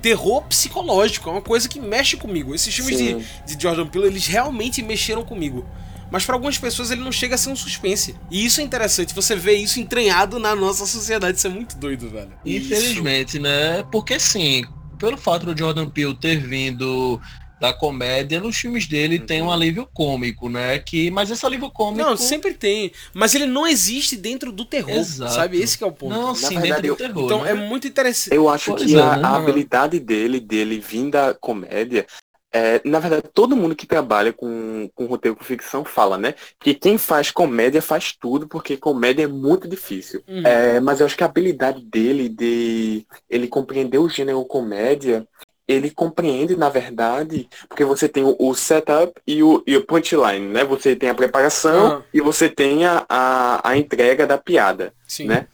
[0.00, 2.54] Terror psicológico, é uma coisa que mexe comigo.
[2.54, 3.24] Esses filmes de, Sim.
[3.46, 5.66] de Jordan Peele, eles realmente mexeram comigo.
[6.10, 8.14] Mas pra algumas pessoas ele não chega a ser um suspense.
[8.30, 11.36] E isso é interessante, você vê isso entranhado na nossa sociedade.
[11.36, 12.32] Isso é muito doido, velho.
[12.46, 13.84] Infelizmente, né?
[13.90, 14.64] Porque assim,
[14.98, 17.20] pelo fato do Jordan Peele ter vindo
[17.60, 20.78] da comédia, nos filmes dele tem um alívio cômico, né?
[20.78, 22.02] Que, mas esse alívio cômico.
[22.02, 22.92] Não, sempre tem.
[23.12, 25.32] Mas ele não existe dentro do terror, Exato.
[25.32, 25.60] sabe?
[25.60, 26.14] Esse que é o ponto.
[26.14, 27.24] Não, sim, verdade, dentro do terror.
[27.24, 27.50] então né?
[27.50, 28.34] é muito interessante.
[28.34, 29.22] Eu acho Pois que é, a, né?
[29.24, 32.06] a habilidade dele, dele vir da comédia,
[32.50, 36.34] é, na verdade, todo mundo que trabalha com, com roteiro com ficção fala, né?
[36.58, 40.22] Que quem faz comédia faz tudo, porque comédia é muito difícil.
[40.26, 40.46] Uhum.
[40.46, 45.26] É, mas eu acho que a habilidade dele de ele compreender o gênero comédia,
[45.68, 50.64] ele compreende, na verdade, porque você tem o, setup e o, e o punchline, né?
[50.64, 52.02] Você tem a preparação Ah.
[52.12, 54.94] e você tem a, a, a entrega da piada.
[55.06, 55.26] Sim.
[55.26, 55.46] né?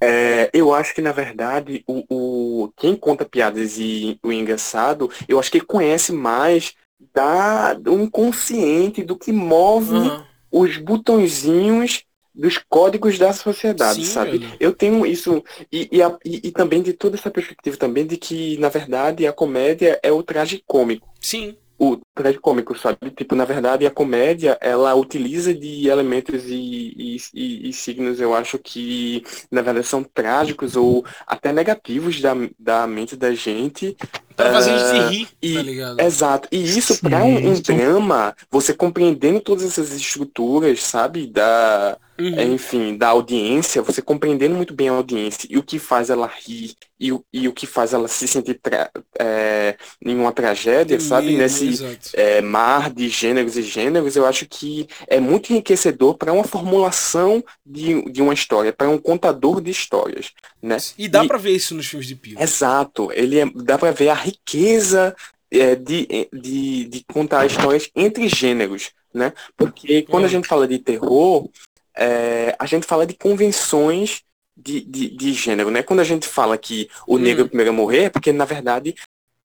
[0.00, 5.40] É, eu acho que, na verdade, o, o, quem conta piadas e o engraçado, eu
[5.40, 6.74] acho que conhece mais
[7.12, 10.24] da, do inconsciente, do que move Aham.
[10.52, 12.04] os botõezinhos
[12.36, 14.38] dos códigos da sociedade, Sim, sabe?
[14.38, 14.52] velho.
[14.60, 18.16] Eu tenho isso, e, e, a- e- e também de toda essa perspectiva também de
[18.18, 21.56] que, na verdade, a comédia é o traje cômico Sim.
[21.78, 23.10] o tragicômico, sabe?
[23.16, 28.34] Tipo, na verdade, a comédia, ela utiliza de elementos e, e, e- e signos, eu
[28.34, 33.96] acho que, na verdade, são trágicos ou até negativos da, da mente da gente.
[34.36, 36.00] Pra fazer a gente rir, e- tá ligado?
[36.00, 36.48] Exato.
[36.52, 41.26] E isso, Sim, para um, um drama, você compreendendo todas essas estruturas, sabe?
[41.26, 42.54] Da, Uhum.
[42.54, 46.74] enfim, da audiência, você compreendendo muito bem a audiência e o que faz ela rir
[46.98, 51.36] e o, e o que faz ela se sentir tra- é, em uma tragédia, sabe?
[51.36, 52.05] Nesse, exato.
[52.14, 57.42] É, mar de gêneros e gêneros, eu acho que é muito enriquecedor para uma formulação
[57.64, 60.76] de, de uma história, para um contador de histórias, né?
[60.98, 62.42] E dá pra ver isso nos filmes de Peele.
[62.42, 65.14] Exato, ele é- dá para ver a riqueza
[65.50, 69.32] é, de, de, de contar histórias entre gêneros, né?
[69.56, 70.30] Porque quando a Hum.
[70.30, 71.48] gente fala de terror,
[71.96, 74.22] é, a gente fala de convenções
[74.56, 75.82] de, de, de gênero, né?
[75.82, 77.18] Quando a gente fala que o Hum.
[77.20, 78.94] negro é o primeiro a morrer, é porque, na verdade,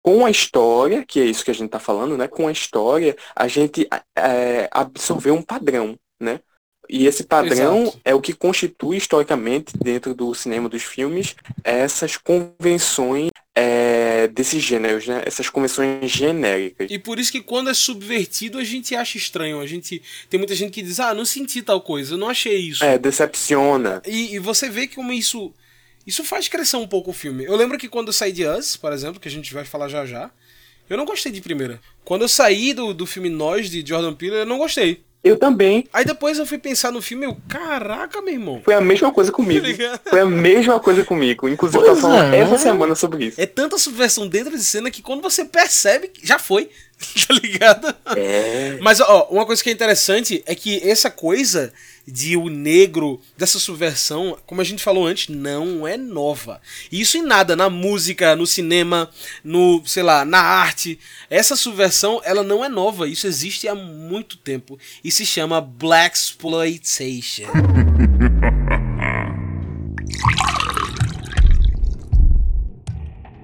[0.01, 2.27] com a história, que é isso que a gente está falando, né?
[2.27, 3.87] Com a história, a gente
[4.17, 6.39] é, absorveu um padrão, né?
[6.89, 8.01] E esse padrão Exato.
[8.03, 15.07] é o que constitui historicamente, dentro do cinema dos filmes, essas convenções é, desses gêneros,
[15.07, 15.21] né?
[15.25, 16.89] Essas convenções genéricas.
[16.91, 19.61] E por isso que quando é subvertido a gente acha estranho.
[19.61, 22.57] A gente tem muita gente que diz: "Ah, não senti tal coisa, eu não achei
[22.57, 22.83] isso".
[22.83, 24.01] É, decepciona.
[24.05, 25.53] E, e você vê como isso
[26.05, 27.45] isso faz crescer um pouco o filme.
[27.45, 29.87] Eu lembro que quando eu saí de Us, por exemplo, que a gente vai falar
[29.87, 30.31] já já,
[30.89, 31.79] eu não gostei de primeira.
[32.03, 35.03] Quando eu saí do, do filme Nós de Jordan Peele, eu não gostei.
[35.23, 35.87] Eu também.
[35.93, 38.61] Aí depois eu fui pensar no filme, eu, caraca, meu irmão.
[38.65, 39.65] Foi a mesma coisa comigo.
[39.77, 39.99] Tá?
[40.09, 41.47] Foi a mesma coisa comigo.
[41.47, 42.39] Inclusive, eu tava falando é.
[42.39, 43.39] essa semana sobre isso.
[43.39, 46.69] É tanta subversão dentro de cena que quando você percebe, que já foi.
[47.27, 47.95] Tá ligado?
[48.15, 48.77] É.
[48.81, 51.73] Mas, ó, uma coisa que é interessante é que essa coisa
[52.07, 56.61] de o negro, dessa subversão, como a gente falou antes, não é nova.
[56.91, 59.09] E isso em nada, na música, no cinema,
[59.43, 60.99] no, sei lá, na arte.
[61.29, 63.07] Essa subversão, ela não é nova.
[63.07, 64.79] Isso existe há muito tempo.
[65.03, 67.47] E se chama Black Exploitation.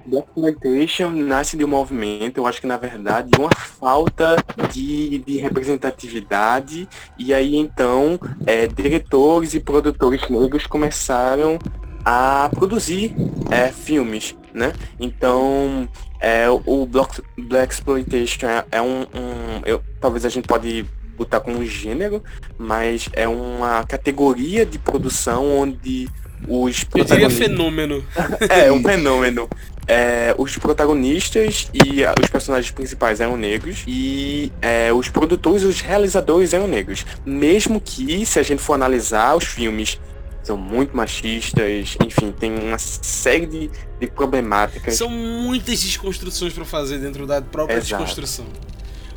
[0.08, 4.36] Black Exploitation nasce de um movimento, eu acho que na verdade, uma falta
[4.72, 11.58] de, de representatividade, e aí então é, diretores e produtores negros começaram
[12.04, 13.14] a produzir
[13.50, 14.72] é, filmes, né?
[14.98, 15.88] Então,
[16.20, 20.86] é, o Black, Black Exploitation é, é um, um eu, talvez a gente pode
[21.18, 22.22] botar como gênero,
[22.56, 26.08] mas é uma categoria de produção onde
[26.48, 28.04] os Eu diria fenômeno.
[28.48, 29.48] é, um fenômeno.
[29.86, 36.52] É, os protagonistas e os personagens principais eram negros e é, os produtores, os realizadores
[36.52, 37.06] eram negros.
[37.24, 39.98] Mesmo que, se a gente for analisar os filmes
[40.42, 44.94] são muito machistas, enfim, tem uma série de, de problemáticas.
[44.94, 48.02] São muitas desconstruções para fazer dentro da própria Exato.
[48.02, 48.46] desconstrução.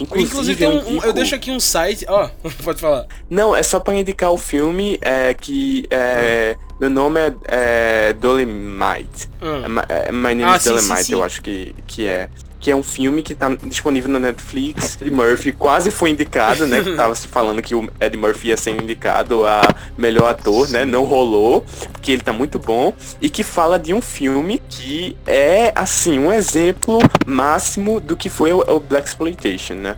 [0.02, 2.06] Inclusive, Inclusive, tem um- um- eu deixo aqui um site.
[2.08, 2.30] Ó,
[2.64, 3.06] pode falar.
[3.30, 9.30] Não, é só para indicar o filme é, que é, meu nome é, é Dolomite.
[9.42, 11.14] É, Ah, Ma- é, My Name Ah, is sim, sim, Dolomite, sim.
[11.14, 12.30] eu acho que, que é.
[12.62, 14.98] Que é um filme que tá disponível na Netflix.
[15.02, 16.84] Ed Murphy quase foi indicado, né?
[16.84, 19.62] Que tava se falando que o Ed Murphy ia ser indicado a
[19.98, 20.86] melhor ator, né?
[20.86, 22.94] Não rolou, porque ele tá muito bom.
[23.20, 28.54] E que fala de um filme que é, assim, um exemplo máximo do que foi
[28.54, 29.98] o, o Black Exploitation, né?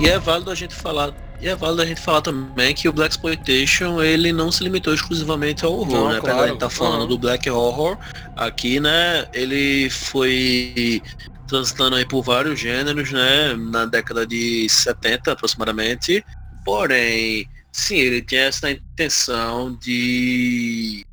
[0.00, 1.12] E é válido a gente falar.
[1.42, 4.94] E é válido a gente falar também que o Black Exploitation ele não se limitou
[4.94, 6.18] exclusivamente ao horror, Não, né?
[6.18, 6.38] Apesar claro.
[6.38, 7.08] de a gente tá falando Uhum.
[7.08, 7.98] do Black Horror,
[8.36, 11.02] aqui, né, ele foi
[11.48, 13.54] transitando aí por vários gêneros, né?
[13.54, 16.24] Na década de 70 aproximadamente.
[16.64, 21.04] Porém, sim, ele tinha essa intenção de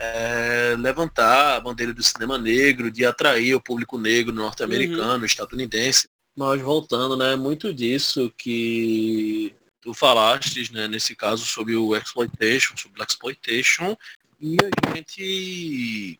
[0.00, 6.08] é, levantar a bandeira do cinema negro, de atrair o público negro norte-americano, estadunidense.
[6.34, 13.02] Mas voltando, né, muito disso que tu falastes, né, nesse caso sobre o exploitation, sobre
[13.02, 13.94] o exploitation,
[14.40, 16.18] e a gente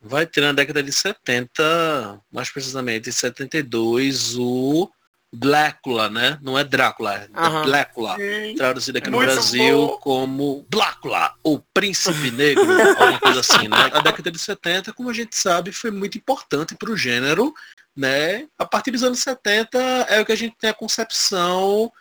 [0.00, 4.88] vai ter na década de 70, mais precisamente em 72, o
[5.34, 6.38] Blácula, né?
[6.40, 7.28] Não é Drácula, é.
[7.64, 8.16] Blácula.
[8.56, 9.98] Traduzido aqui no Muito Brasil bom.
[9.98, 12.62] como Blácula, o príncipe negro,
[12.96, 13.90] alguma coisa assim, né?
[13.92, 17.52] A década de 70, como a gente sabe, foi muito importante para o gênero,
[17.96, 18.46] né?
[18.56, 19.76] A partir dos anos 70
[20.08, 21.92] é o que a gente tem a concepção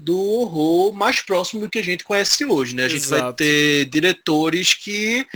[0.00, 2.84] do horror mais próximo do que a gente conhece hoje, né?
[2.84, 3.36] A gente vai Exato.
[3.36, 5.26] ter diretores que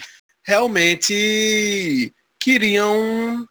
[0.43, 3.47] realmente queriam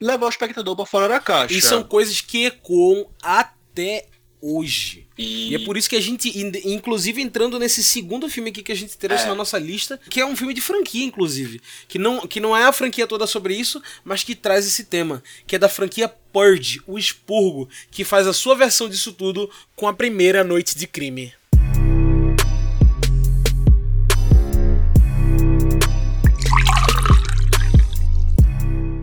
[0.00, 1.54] levar o espectador para fora da caixa.
[1.54, 4.06] e são coisas que ecoam até
[4.40, 5.08] hoje.
[5.22, 8.62] E, E é por isso que a gente, in- inclusive entrando nesse segundo filme aqui
[8.62, 9.26] que a gente trouxe É.
[9.28, 11.60] na nossa lista, que é um filme de franquia, inclusive.
[11.88, 15.22] Que não, que não é a franquia toda sobre isso, mas que traz esse tema.
[15.46, 19.86] Que é da franquia Purge, o expurgo, que faz a sua versão disso tudo com
[19.86, 21.32] a primeira noite de crime.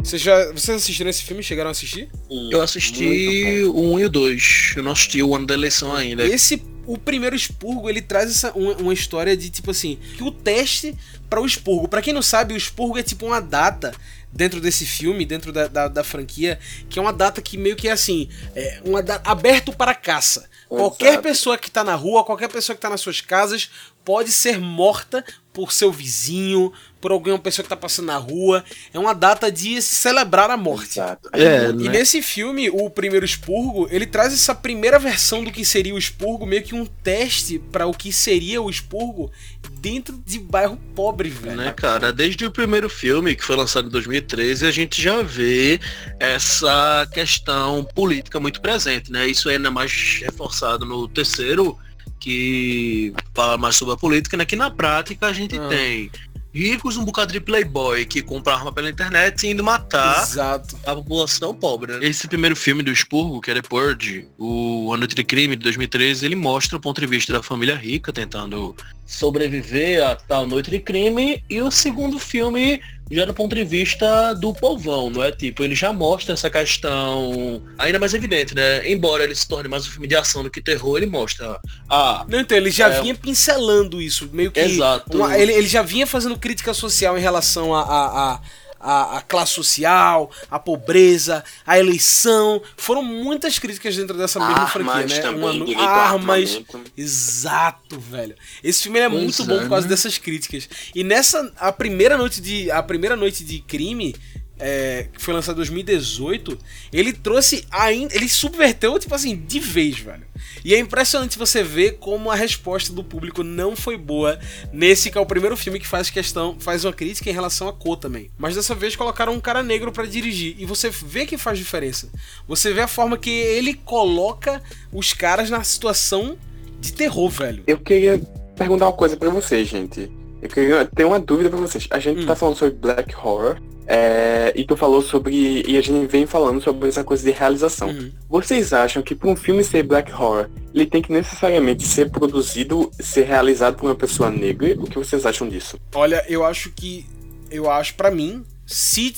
[0.10, 1.44] Vocês, já, vocês assistiram esse filme?
[1.44, 2.10] Chegaram a assistir?
[2.50, 4.74] Eu assisti o 1 e o 2.
[4.78, 6.26] Eu não assisti o ano da eleição ainda.
[6.26, 10.32] Esse, o primeiro expurgo, ele traz essa, uma, uma história de tipo assim, que o
[10.32, 10.98] teste
[11.30, 11.88] para o expurgo.
[11.88, 13.94] Pra quem não sabe, o expurgo é tipo uma data
[14.34, 17.88] dentro desse filme, dentro da, da, da franquia, que é uma data que meio que
[17.88, 20.50] é assim, é uma data aberto para caça.
[20.68, 21.24] Qualquer Exato.
[21.24, 23.70] pessoa que tá na rua, qualquer pessoa que tá nas suas casas,
[24.04, 28.64] pode ser morta por seu vizinho, por alguma pessoa que tá passando na rua.
[28.94, 31.00] É uma data de celebrar a morte.
[31.00, 31.30] Exato.
[31.34, 31.90] É, E né?
[31.92, 36.46] nesse filme, o primeiro expurgo, ele traz essa primeira versão do que seria o expurgo,
[36.46, 39.32] meio que um teste para o que seria o expurgo
[39.80, 41.56] dentro de bairro pobre, velho.
[41.56, 42.12] né, cara?
[42.12, 45.80] Desde o primeiro filme, que foi lançado em 2013, a gente já vê
[46.20, 49.26] essa questão política muito presente, né?
[49.28, 51.78] Isso é ainda mais reforçado no terceiro,
[52.20, 54.46] que fala mais sobre a política, né?
[54.46, 55.68] Que na prática a gente Ah.
[55.70, 56.12] tem
[56.54, 60.78] ricos, um bocado de playboy que compra arma pela internet e indo matar Exato.
[60.86, 61.94] a população pobre.
[61.94, 62.00] né?
[62.06, 65.64] Esse primeiro filme do Expurgo, que é The Purge, o A Noite de Crime de
[65.64, 70.70] 2013, ele mostra o ponto de vista da família rica tentando sobreviver a tal noite
[70.70, 72.80] de crime e o segundo filme
[73.12, 75.32] já do ponto de vista do povão, não é?
[75.32, 78.88] Tipo, ele já mostra essa questão ainda mais evidente, né?
[78.90, 82.26] Embora ele se torne mais um filme de ação do que terror, ele mostra ah,
[82.30, 83.02] Não, então, ele já É.
[83.02, 84.60] vinha pincelando isso, meio que.
[84.60, 85.18] Exato.
[85.18, 87.82] uma- ele, ele já vinha fazendo crítica social em relação a.
[87.82, 88.42] a, a
[88.80, 92.62] a, a classe social, a pobreza, a eleição.
[92.78, 95.22] Foram muitas críticas dentro dessa mesma Armas franquia, né?
[95.22, 96.50] também, Uma armas.
[96.56, 96.82] armamento.
[96.96, 98.36] Exato, velho.
[98.64, 99.90] Esse filme ele é Pois muito é, bom por causa né?
[99.90, 100.70] dessas críticas.
[100.96, 104.16] E nessa a primeira noite de a primeira noite de crime,
[104.60, 106.58] é, que foi lançado em 2018,
[106.92, 108.14] ele trouxe ainda.
[108.14, 110.28] Ele subverteu, tipo assim, de vez, velho.
[110.64, 114.40] E é impressionante você ver como a resposta do público não foi boa
[114.72, 117.74] nesse que é o primeiro filme que faz questão, faz uma crítica em relação a
[117.74, 118.30] cor também.
[118.38, 122.10] Mas dessa vez colocaram um cara negro para dirigir e você vê que faz diferença.
[122.48, 126.38] Você vê a forma que ele coloca os caras na situação
[126.80, 127.64] de terror, velho.
[127.68, 128.22] Eu queria
[128.56, 130.19] perguntar uma coisa para vocês, gente.
[130.42, 131.88] Eu queria ter uma dúvida para vocês.
[131.90, 132.26] A gente hum.
[132.26, 133.58] tá falando sobre Black Horror
[133.92, 135.64] é, e tu falou sobre.
[135.68, 137.90] E a gente vem falando sobre essa coisa de realização.
[137.90, 138.12] Uhum.
[138.30, 142.92] Vocês acham que para um filme ser Black Horror, ele tem que necessariamente ser produzido,
[143.00, 144.76] ser realizado por uma pessoa negra?
[144.80, 145.80] O que vocês acham disso?
[145.96, 147.06] Olha, eu acho que.
[147.50, 149.12] Eu acho, para mim, se,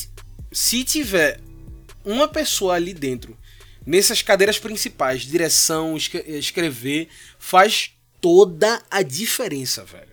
[0.53, 1.41] se tiver
[2.05, 3.37] uma pessoa ali dentro,
[3.85, 7.91] nessas cadeiras principais, direção, escrever, faz
[8.21, 10.10] toda a diferença, velho.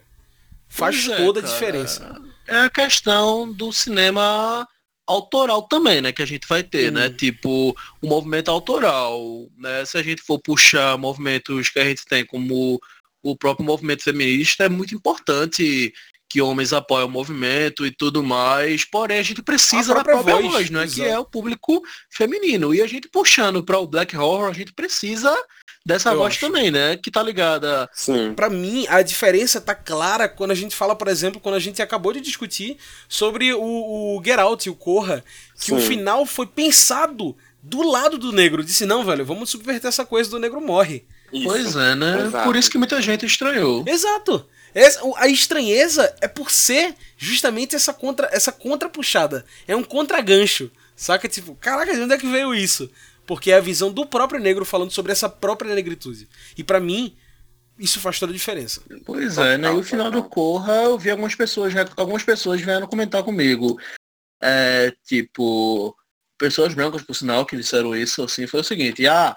[0.78, 2.22] Faz é, toda a diferença.
[2.46, 4.66] É a questão do cinema
[5.06, 9.96] autoral também, né, que a gente vai ter, né, tipo, o movimento autoral, né, se
[9.96, 12.78] a gente for puxar movimentos que a gente tem como
[13.22, 15.92] o próprio movimento feminista, é muito importante
[16.28, 20.22] que homens apoiem o movimento e tudo mais, porém a gente precisa a própria da
[20.22, 23.86] própria voz, voz né, que é o público feminino, e a gente puxando para o
[23.86, 25.34] Black Horror, a gente precisa
[25.84, 26.40] dessa eu voz acho.
[26.40, 26.96] também, né?
[26.96, 27.88] Que tá ligada.
[27.92, 28.34] Sim.
[28.34, 31.80] Pra mim, a diferença tá clara quando a gente fala, por exemplo, quando a gente
[31.82, 32.76] acabou de discutir
[33.08, 35.24] sobre o, o Get Out e o Corra,
[35.58, 35.76] que Sim.
[35.76, 38.62] o final foi pensado do lado do negro.
[38.64, 41.04] Disse, não, velho, vamos subverter essa coisa do negro morre.
[41.32, 41.44] Isso.
[41.44, 42.26] Pois é, né?
[42.26, 42.44] Exato.
[42.44, 43.84] Por isso que muita gente estranhou.
[43.86, 44.46] Exato.
[44.74, 49.44] Essa, a estranheza é por ser justamente essa contra essa contrapuxada.
[49.66, 50.70] É um contragancho.
[50.94, 51.28] Saca?
[51.28, 52.90] Tipo, caraca, de onde é que veio isso?
[53.28, 56.26] Porque é a visão do próprio negro falando sobre essa própria negritude.
[56.56, 57.14] E para mim,
[57.78, 58.80] isso faz toda a diferença.
[59.04, 59.68] Pois é, né?
[59.68, 63.78] E o final do Corra, eu vi algumas pessoas, algumas pessoas vieram comentar comigo.
[64.42, 65.94] É, tipo,
[66.38, 69.36] pessoas brancas, por sinal, que disseram isso, assim, foi o seguinte, ah,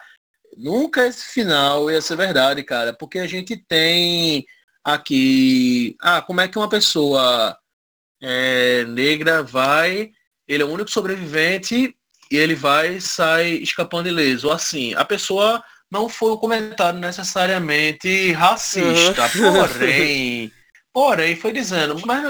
[0.55, 4.45] nunca esse final ia ser verdade, cara, porque a gente tem
[4.85, 7.57] aqui, ah, como é que uma pessoa
[8.21, 10.11] é, negra vai,
[10.47, 11.93] ele é o único sobrevivente
[12.31, 14.49] e ele vai e sai escapando ileso.
[14.49, 19.67] Assim, a pessoa não foi um comentário necessariamente racista, uhum.
[19.67, 20.51] porém,
[20.93, 22.23] porém, foi dizendo, mas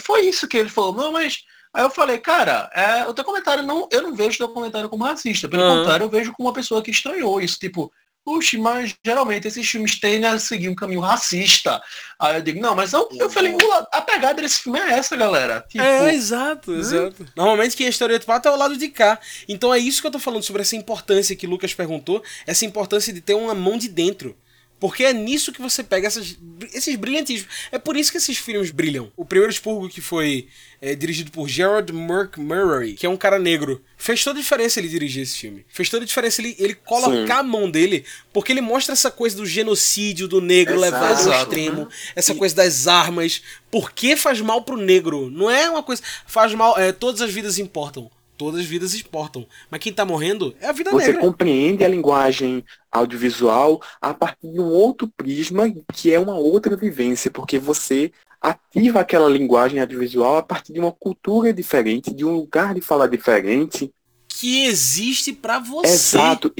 [0.00, 1.44] foi isso que ele falou, não, mas
[1.74, 4.90] Aí eu falei, cara, é, o teu comentário não, eu não vejo o teu comentário
[4.90, 5.48] como racista.
[5.48, 5.78] Pelo uhum.
[5.78, 7.58] contrário, eu vejo como uma pessoa que estranhou isso.
[7.58, 7.90] Tipo,
[8.24, 11.82] Puxa, mas geralmente esses filmes tendem a seguir um caminho racista.
[12.18, 13.56] Aí eu digo, não, mas eu, eu falei,
[13.92, 15.64] a pegada desse filme é essa, galera.
[15.68, 16.78] Tipo, é, exato, né?
[16.78, 17.26] exato.
[17.36, 19.18] Normalmente quem é estereotipado é o lado de cá.
[19.48, 22.64] Então é isso que eu tô falando sobre essa importância que o Lucas perguntou, essa
[22.64, 24.36] importância de ter uma mão de dentro.
[24.82, 26.36] Porque é nisso que você pega essas,
[26.74, 27.48] esses brilhantismos.
[27.70, 29.12] É por isso que esses filmes brilham.
[29.16, 30.48] O primeiro expurgo que foi
[30.80, 34.88] é, dirigido por Gerard Murray, que é um cara negro, fez toda a diferença ele
[34.88, 35.64] dirigir esse filme.
[35.68, 37.40] Fez toda a diferença ele, ele colocar Sim.
[37.40, 40.82] a mão dele, porque ele mostra essa coisa do genocídio do negro Exato.
[40.96, 42.36] levado ao extremo, essa e...
[42.36, 43.40] coisa das armas.
[43.70, 45.30] Por que faz mal pro negro?
[45.30, 46.02] Não é uma coisa.
[46.26, 46.76] Faz mal.
[46.76, 49.46] É, todas as vidas importam todas as vidas exportam.
[49.70, 51.20] Mas quem tá morrendo é a vida Você negra.
[51.20, 56.76] Você compreende a linguagem audiovisual a partir de um outro prisma que é uma outra
[56.76, 62.34] vivência, porque você ativa aquela linguagem audiovisual a partir de uma cultura diferente, de um
[62.34, 63.92] lugar de fala diferente.
[64.28, 65.88] Que existe para você.
[65.88, 66.52] Exato.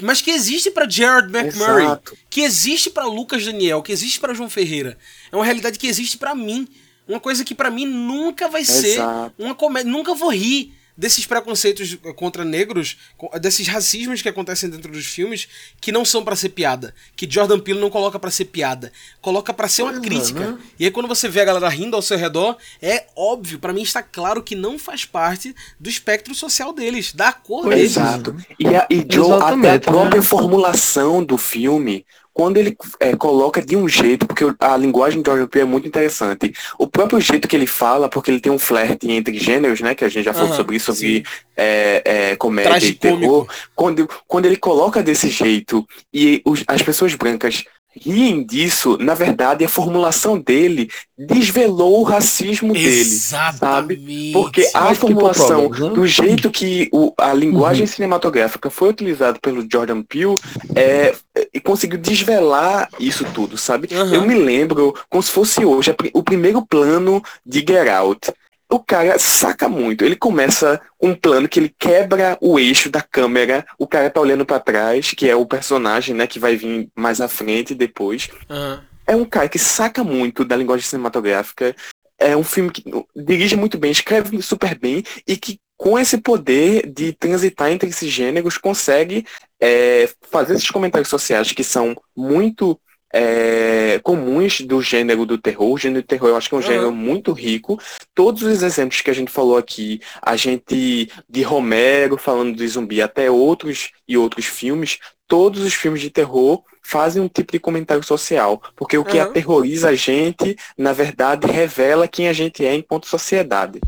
[0.00, 2.16] Mas que existe para Gerard McMurray, Exato.
[2.30, 4.96] que existe para Lucas Daniel, que existe para João Ferreira.
[5.32, 6.68] É uma realidade que existe para mim.
[7.08, 8.80] Uma coisa que para mim nunca vai Exato.
[8.80, 9.90] ser uma comédia.
[9.90, 12.98] Nunca vou rir desses preconceitos contra negros,
[13.40, 15.48] desses racismos que acontecem dentro dos filmes,
[15.80, 19.54] que não são para ser piada, que Jordan Peele não coloca para ser piada, coloca
[19.54, 20.40] para ser uma é, crítica.
[20.40, 20.58] Né?
[20.76, 23.82] E aí quando você vê a galera rindo ao seu redor, é óbvio, para mim
[23.82, 27.92] está claro que não faz parte do espectro social deles, da cor deles.
[27.92, 28.36] Exato.
[28.58, 30.26] E, a, e Joe, até a própria né?
[30.26, 32.04] formulação do filme
[32.38, 35.88] quando ele é, coloca de um jeito, porque a linguagem de Jordan Peele é muito
[35.88, 36.54] interessante.
[36.78, 39.92] O próprio jeito que ele fala, porque ele tem um flerte entre gêneros, né?
[39.92, 41.24] Que a gente já falou uhum, sobre isso, sobre
[41.56, 43.44] é, é, comédia e terror.
[43.74, 45.84] Quando, quando ele coloca desse jeito
[46.14, 47.64] e os, as pessoas brancas
[48.04, 54.00] riem disso, na verdade, a formulação dele desvelou o racismo Exatamente.
[54.00, 54.32] dele, sabe?
[54.32, 55.90] Porque a formulação, né?
[55.90, 57.92] do jeito que o, a linguagem uhum.
[57.92, 60.36] cinematográfica foi utilizada pelo Jordan Peele,
[60.74, 61.14] é,
[61.52, 63.88] e conseguiu desvelar isso tudo, sabe?
[63.92, 64.14] Uhum.
[64.14, 68.32] Eu me lembro, como se fosse hoje, o primeiro plano de Get Out
[68.70, 70.04] o cara saca muito.
[70.04, 74.44] Ele começa um plano que ele quebra o eixo da câmera, o cara tá olhando
[74.44, 78.28] para trás, que é o personagem, né, que vai vir mais à frente depois.
[78.48, 78.80] Uhum.
[79.06, 81.74] É um cara que saca muito da linguagem cinematográfica.
[82.18, 82.84] é um filme que
[83.16, 88.10] dirige muito bem, escreve super bem e que com esse poder de transitar entre esses
[88.10, 89.24] gêneros consegue
[89.60, 92.78] é, fazer esses comentários sociais que são muito
[93.12, 95.72] é, comuns do gênero do terror.
[95.72, 97.80] O gênero do terror eu acho que é um gênero muito rico.
[98.14, 103.00] Todos os exemplos que a gente falou aqui, a gente de Romero falando de zumbi
[103.00, 108.02] até outros e outros filmes, todos os filmes de terror fazem um tipo de comentário
[108.02, 108.62] social.
[108.74, 109.24] Porque o que uhum.
[109.24, 113.78] aterroriza a gente, na verdade, revela quem a gente é enquanto sociedade.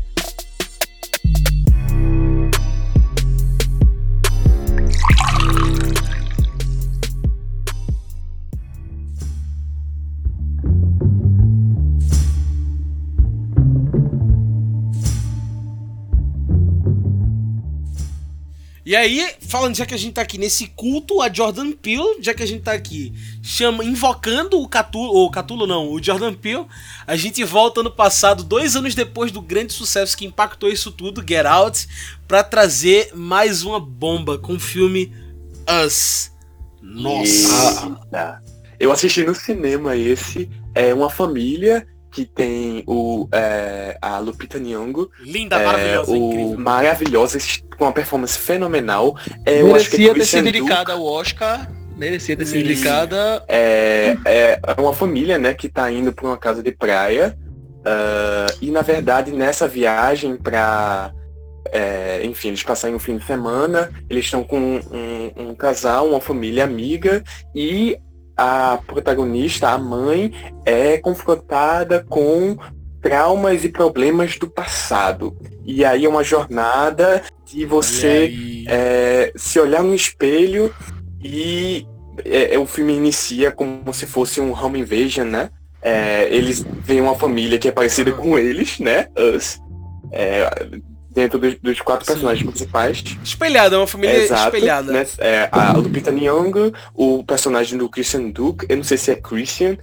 [18.91, 22.33] E aí, falando, já que a gente tá aqui nesse culto a Jordan Peele, já
[22.33, 26.65] que a gente tá aqui chama, invocando o Catulo, ou Catulo não, o Jordan Peele,
[27.07, 31.23] a gente volta no passado, dois anos depois do grande sucesso que impactou isso tudo,
[31.25, 31.87] Get Out,
[32.27, 35.13] para trazer mais uma bomba com o filme
[35.85, 36.29] Us.
[36.81, 37.97] Nossa!
[38.77, 45.09] Eu assisti no cinema esse, é uma família que tem o, é, a Lupita Nyong'o.
[45.21, 46.59] Linda, é, maravilhosa, o incrível.
[46.59, 47.37] Maravilhosa,
[47.77, 49.17] com uma performance fenomenal.
[49.45, 51.71] É, Merecia ter sido indicada ao Oscar.
[51.95, 53.43] Merecia ter sido indicada.
[53.47, 57.37] É, é, é uma família, né, que tá indo para uma casa de praia.
[57.81, 61.11] Uh, e na verdade, nessa viagem para
[61.71, 66.19] é, enfim, eles passarem um fim de semana, eles estão com um, um, casal, uma
[66.19, 67.23] família amiga,
[67.55, 67.97] e
[68.41, 70.33] a protagonista, a mãe,
[70.65, 72.57] é confrontada com
[72.99, 75.37] traumas e problemas do passado.
[75.63, 78.33] E aí é uma jornada de você
[78.67, 80.73] é, se olhar no espelho
[81.23, 81.85] e
[82.25, 85.51] é, é, o filme inicia como se fosse um home invasion, né?
[85.79, 89.07] É, eles veem uma família que é parecida com eles, né?
[89.35, 89.59] Us.
[90.11, 90.49] É,
[91.13, 92.13] dentro dos, dos quatro Sim.
[92.13, 93.03] personagens principais.
[93.23, 94.91] Espelhada, é uma família Exato, espelhada.
[94.91, 95.05] Né?
[95.17, 99.77] É, a Lupita Nyong'o, o personagem do Christian Duke, eu não sei se é Christian,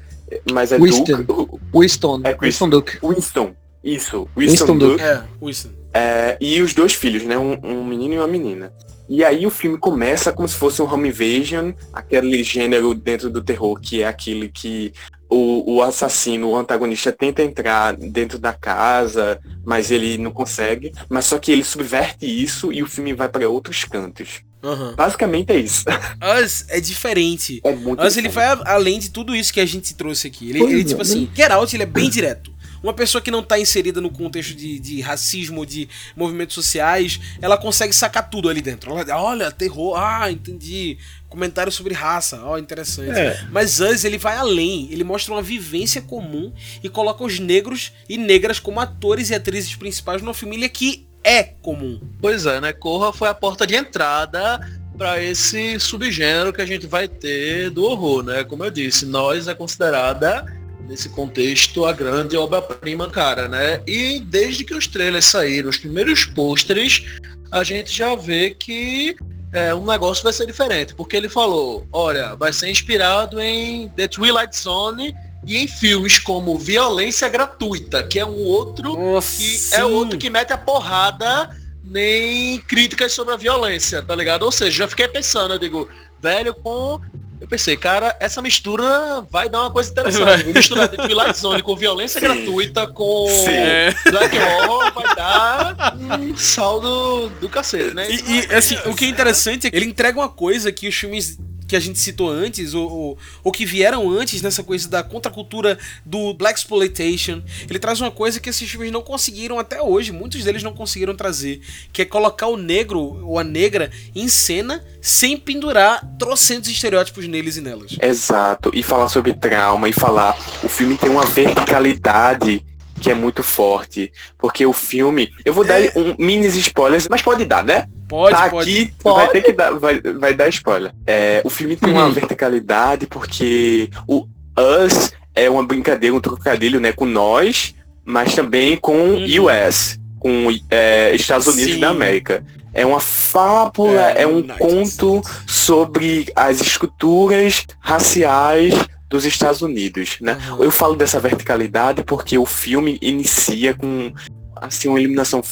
[0.51, 1.23] mas é Winston.
[1.23, 1.59] Duke.
[1.75, 2.21] Winston.
[2.25, 2.99] É Winston Duke.
[3.03, 3.55] Winston.
[3.85, 5.03] Isso, Winston, Winston Duke.
[5.03, 5.71] É, Winston.
[5.95, 7.39] É, e os dois filhos, né?
[7.39, 8.73] Um, um, menino e uma menina.
[9.09, 13.43] E aí o filme começa como se fosse um home invasion, aquele gênero dentro do
[13.43, 14.93] terror que é aquele que
[15.29, 20.93] o, o assassino, o antagonista tenta entrar dentro da casa, mas ele não consegue.
[21.09, 24.43] Mas só que ele subverte isso e o filme vai para outros cantos.
[24.63, 24.95] Uhum.
[24.97, 25.85] Basicamente é isso.
[26.43, 27.61] Us é diferente.
[27.63, 30.51] É muito Us ele vai além de tudo isso que a gente trouxe aqui.
[30.51, 32.59] Ele, ele tipo é, assim, Get Out ele é bem direto.
[32.83, 37.57] Uma pessoa que não está inserida no contexto de, de racismo, de movimentos sociais, ela
[37.57, 38.97] consegue sacar tudo ali dentro.
[38.97, 40.97] Ela, olha, terror, ah, entendi.
[41.29, 43.19] Comentário sobre raça, ó, oh, interessante.
[43.19, 43.47] É.
[43.51, 44.89] Mas Us, ele vai além.
[44.91, 46.53] Ele mostra uma vivência comum
[46.83, 51.43] e coloca os negros e negras como atores e atrizes principais numa família que é
[51.43, 52.01] comum.
[52.21, 52.73] Pois é, né?
[52.73, 54.59] Corra foi a porta de entrada
[54.97, 58.43] para esse subgênero que a gente vai ter do horror, né?
[58.43, 60.45] Como eu disse, nós é considerada
[60.89, 63.81] nesse contexto a grande obra-prima, cara, né?
[63.87, 67.05] E desde que os trailers saíram, os primeiros pôsteres,
[67.53, 69.15] a gente já vê que
[69.53, 74.09] é, um negócio vai ser diferente, porque ele falou, olha, vai ser inspirado em The
[74.09, 79.77] Twilight Zone e em filmes como Violência Gratuita, que é um outro Nossa, que sim.
[79.77, 84.43] é outro que mete a porrada nem críticas sobre a violência, tá ligado?
[84.43, 85.89] Ou seja, já fiquei pensando, eu digo,
[86.21, 87.01] velho, com
[87.41, 90.45] eu pensei, cara, essa mistura vai dar uma coisa interessante.
[90.47, 92.27] Misturar de Twilight Zone com violência Sim.
[92.27, 94.11] gratuita, com Sim.
[94.11, 98.11] Black Horror, vai dar um saldo do cacete, né?
[98.11, 100.95] E, e assim, o que é interessante é que ele entrega uma coisa que os
[100.95, 101.39] filmes
[101.69, 105.79] que a gente citou antes, ou, ou, ou, que vieram antes nessa coisa da contracultura
[106.05, 107.43] do Black Exploitation.
[107.69, 111.15] Ele traz uma coisa que esses filmes não conseguiram até hoje, muitos deles não conseguiram
[111.15, 111.61] trazer,
[111.93, 117.59] que é colocar o negro ou a negra em cena sem pendurar trocentos estereótipos neles
[117.59, 117.97] e nelas.
[118.01, 120.39] Exato, e falar sobre trauma e falar.
[120.65, 122.65] O filme tem uma verticalidade
[122.99, 124.13] que é muito forte.
[124.37, 125.31] Porque o filme.
[125.45, 125.93] Eu vou dar é.
[125.95, 127.87] um mini spoilers, mas pode dar, né?
[128.09, 128.71] Pode, tá pode.
[128.71, 129.17] Aqui pode.
[129.17, 130.93] vai ter que dar, vai, vai dar spoiler.
[131.07, 132.13] É, o filme tem uma uhum.
[132.13, 134.27] verticalidade porque o
[134.59, 139.45] Us é uma brincadeira, um trocadilho, né, com nós, mas também com uhum.
[139.45, 141.81] US, com é, Estados Unidos Sim.
[141.81, 142.45] da América.
[142.73, 148.75] É uma fábula, é, é um conto sobre as estruturas raciais
[149.09, 150.39] dos Estados Unidos, né?
[150.51, 150.65] Uhum.
[150.65, 154.13] Eu falo dessa verticalidade porque o filme inicia com
[154.57, 155.43] assim uma eliminação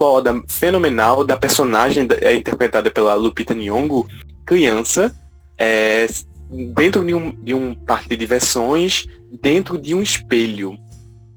[0.00, 4.08] foda, fenomenal da personagem é, interpretada pela Lupita Nyong'o,
[4.46, 5.14] criança,
[5.58, 6.06] é,
[6.74, 9.06] dentro de um, de um parque de diversões,
[9.42, 10.78] dentro de um espelho.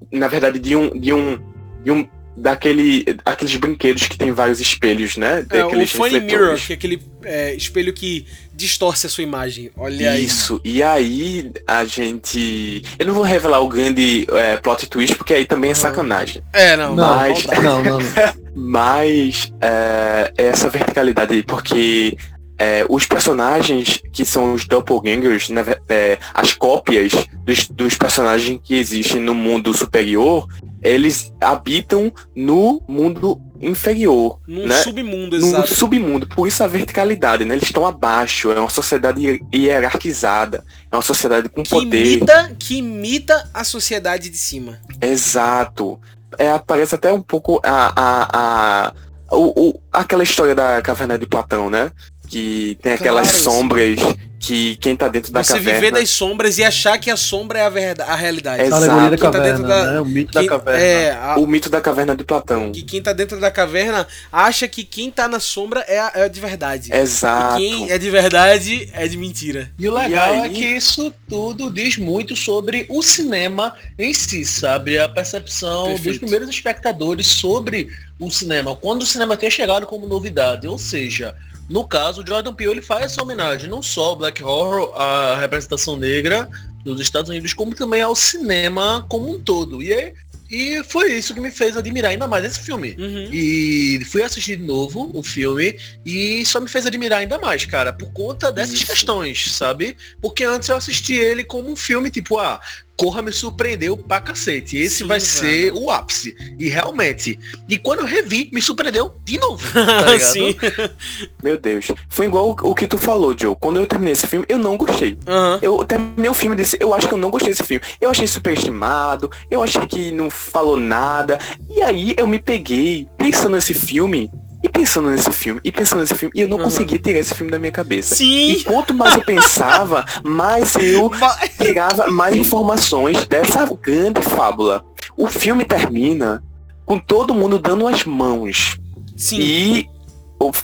[0.09, 1.37] na verdade, de um, de um,
[1.83, 5.45] de um daquele, aqueles brinquedos que tem vários espelhos, né?
[5.49, 9.71] É, o Daqueles Funny Mirror, que é aquele é, espelho que distorce a sua imagem.
[9.75, 10.25] Olha aí.
[10.25, 12.83] Isso, e aí a gente.
[12.97, 16.41] Eu não vou revelar o grande é, plot twist, porque aí também é sacanagem.
[16.51, 16.95] É, não.
[16.95, 17.99] Não, Mas- não, não.
[17.99, 18.43] não.
[18.55, 22.15] Mas é, essa verticalidade aí, porque
[22.57, 27.11] é, os personagens que são os doppelgangers, ve- é, as cópias
[27.43, 30.47] dos, dos personagens que existem no mundo superior,
[30.81, 34.75] eles habitam no mundo inferior, Num né?
[34.83, 35.73] submundo, no exato.
[35.75, 36.27] submundo.
[36.27, 37.55] Por isso a verticalidade, né?
[37.55, 42.05] Eles estão abaixo, é uma sociedade hier- hierarquizada, é uma sociedade com Que poder.
[42.05, 44.79] imita, que imita a sociedade de cima.
[45.01, 45.99] Exato.
[46.37, 48.93] É, parece até um pouco a, a, a,
[49.31, 51.91] o, o- aquela história da caverna de Platão, né?
[52.33, 53.99] Que tem aquelas Claro, sombras
[54.39, 55.79] que quem tá dentro da Você caverna.
[55.79, 58.63] viver das sombras e achar que a sombra é a, verdade, a realidade.
[58.63, 58.73] Exato.
[58.73, 60.01] A alegoria da Quem tá dentro caverna, da- né?
[60.01, 60.81] O mito Quem- da caverna.
[60.83, 62.71] É, a- O mito da caverna de Platão.
[62.71, 66.27] que quem tá dentro da caverna acha que quem tá na sombra é, a- é
[66.27, 66.91] de verdade.
[66.91, 67.61] Exato.
[67.61, 69.71] E quem é de verdade é de mentira.
[69.77, 70.49] E o legal E é aí?
[70.49, 74.97] que isso tudo diz muito sobre o cinema em si, sabe?
[74.97, 76.19] A percepção dos Perfeito.
[76.21, 77.87] primeiros espectadores sobre
[78.19, 80.67] o cinema, quando o cinema tinha chegado como novidade.
[80.67, 81.33] Ou seja,
[81.69, 85.37] no caso, o Jordan Peele ele faz essa homenagem não só ao Black Horror, à
[85.39, 86.49] representação negra
[86.83, 89.81] dos Estados Unidos, como também ao cinema como um todo.
[89.81, 90.13] E, é-
[90.51, 92.95] e foi isso que me fez admirar ainda mais esse filme.
[92.99, 93.29] Uhum.
[93.31, 97.91] E fui assistir de novo o filme e só me fez admirar ainda mais, cara,
[97.91, 98.85] por conta dessas Isso.
[98.85, 99.97] questões, sabe?
[100.21, 102.59] Porque antes eu assisti ele como um filme tipo, ah,
[102.95, 104.77] Corra me surpreendeu pra cacete.
[104.77, 105.31] Esse Sim, vai velho.
[105.31, 106.35] ser o ápice.
[106.59, 107.39] E realmente.
[107.67, 109.63] E quando eu revi, me surpreendeu de novo.
[109.73, 110.31] Tá ligado?
[110.31, 110.55] Sim.
[111.43, 111.87] Meu Deus.
[112.09, 113.55] Foi igual o, o que tu falou, Joe.
[113.59, 115.17] Quando eu terminei esse filme, eu não gostei.
[115.61, 116.77] Eu terminei o filme desse.
[116.79, 117.83] Eu acho que eu não gostei desse filme.
[117.99, 119.29] Eu achei superestimado.
[119.49, 121.39] Eu achei que não falou nada.
[121.69, 124.29] E aí eu me peguei pensando nesse filme.
[124.63, 125.59] E pensando nesse filme.
[125.63, 126.31] E pensando nesse filme.
[126.35, 126.63] E eu não Uhum.
[126.63, 128.15] consegui tirar esse filme da minha cabeça.
[128.15, 128.51] Sim.
[128.53, 134.85] E quanto mais eu pensava, mais eu Va- tirava mais informações dessa grande fábula.
[135.17, 136.41] O filme termina
[136.85, 138.79] com todo mundo dando as mãos
[139.17, 139.39] Sim.
[139.41, 139.89] e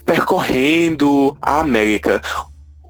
[0.06, 2.22] percorrendo a América.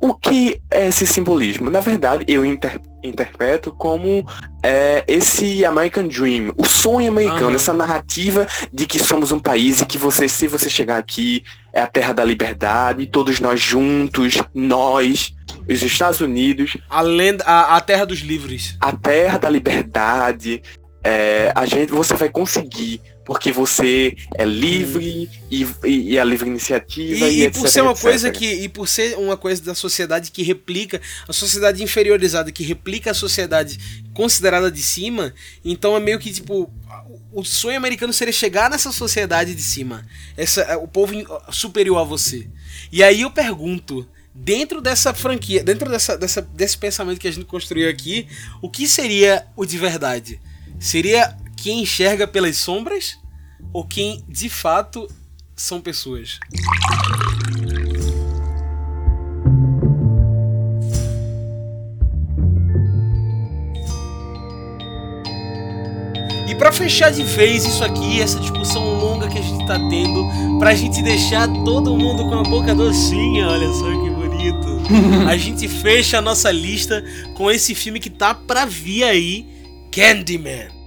[0.02, 1.70] O que é esse simbolismo?
[1.70, 4.26] Na verdade, eu inter- interpreto como
[4.64, 7.56] é, esse American Dream, o sonho americano, Aham.
[7.56, 11.44] essa narrativa de que somos um país e que você, se você chegar aqui,
[11.74, 15.34] é a terra da liberdade, todos nós juntos, nós,
[15.70, 18.78] os Estados Unidos, A, lenda, a, a terra dos livres.
[18.80, 20.62] a terra da liberdade,
[21.04, 26.50] é, a gente, você vai conseguir, porque você é livre e, e, e a livre
[26.50, 28.02] iniciativa e, E, e etc, por ser uma etc.
[28.02, 28.52] coisa que.
[28.52, 33.14] E por ser uma coisa da sociedade que replica, a sociedade inferiorizada que replica a
[33.14, 35.32] sociedade considerada de cima,
[35.64, 36.74] então é meio que tipo.
[37.32, 40.04] O sonho americano seria chegar nessa sociedade de cima.
[40.36, 41.14] Essa, o povo
[41.52, 42.48] superior a você.
[42.92, 44.10] E aí eu pergunto.
[44.34, 48.26] Dentro dessa franquia, dentro dessa, dessa, desse pensamento que a gente construiu aqui,
[48.62, 50.40] o que seria o de verdade?
[50.80, 53.19] Seria quem enxerga pelas sombras?
[53.72, 55.08] Ou quem de fato
[55.56, 56.40] são pessoas?
[66.48, 70.58] E pra fechar de vez isso aqui, essa discussão longa que a gente tá tendo,
[70.58, 74.68] pra gente deixar todo mundo com a boca docinha, olha só que bonito.
[75.28, 77.04] a gente fecha a nossa lista
[77.36, 79.46] com esse filme que tá pra vir aí,
[79.92, 80.79] Candyman.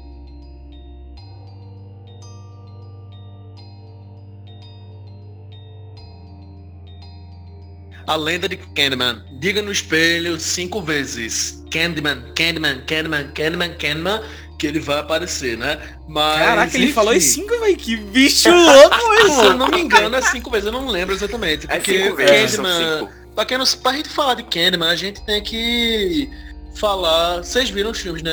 [8.07, 9.23] A lenda de Candyman.
[9.41, 11.63] Diga no espelho cinco vezes.
[11.71, 14.23] Candyman, Candyman, Candyman, Candyman, Candyman,
[14.59, 15.79] que ele vai aparecer, né?
[16.09, 17.77] Mas, Caraca, ele enfim, falou em cinco, velho.
[17.77, 21.15] Que bicho louco, meu Se eu não me engano, é cinco vezes, eu não lembro
[21.15, 21.67] exatamente.
[21.69, 23.13] É Porque cinco vezes, são Candyman, cinco.
[23.35, 26.29] pra, quem não, pra gente falar de Candyman, a gente tem que
[26.75, 27.39] falar.
[27.39, 28.31] Vocês viram os filmes, né?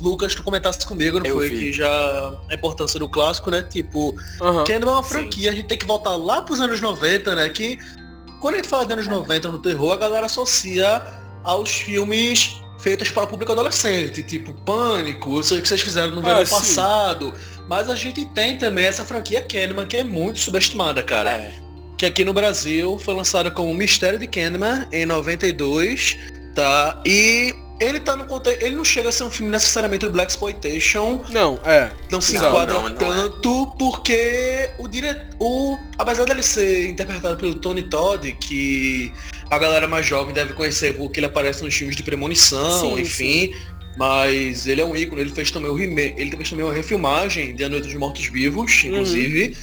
[0.00, 1.48] Lucas, tu comentasse comigo, não Eu foi?
[1.48, 1.58] vi.
[1.58, 3.62] Que já a importância do clássico, né?
[3.62, 4.64] Tipo, Aham.
[4.64, 5.08] Candyman é uma Sim.
[5.08, 7.48] franquia, a gente tem que voltar lá pros anos 90, né?
[7.48, 7.78] Que
[8.40, 11.02] quando a gente fala de anos 90 no terror, a galera associa
[11.42, 16.34] aos filmes feitos para o público adolescente, tipo Pânico, sei que vocês fizeram no Ah,
[16.34, 17.32] verão passado.
[17.68, 21.30] Mas a gente tem também essa franquia Candyman, que é muito subestimada, cara.
[21.30, 21.54] É.
[21.96, 26.18] Que aqui no Brasil foi lançada como Mistério de Candyman em 92,
[26.54, 27.00] tá?
[27.06, 28.62] E ele tá no contexto.
[28.62, 31.90] Ele não chega a ser um filme necessariamente do Black Exploitation, Não, é.
[32.10, 32.94] não se Não, enquadra não, não é.
[32.94, 39.12] tanto porque o diretor, o, apesar dele ser interpretado pelo Tony Todd, que
[39.50, 43.54] a galera mais jovem deve conhecer porque ele aparece nos filmes de premonição, Sim, enfim.
[43.96, 47.54] Mas ele é um ícone, ele fez também o remake, ele fez também uma refilmagem
[47.54, 48.90] de A Noite dos Mortos Vivos, Uhum.
[48.90, 49.56] inclusive,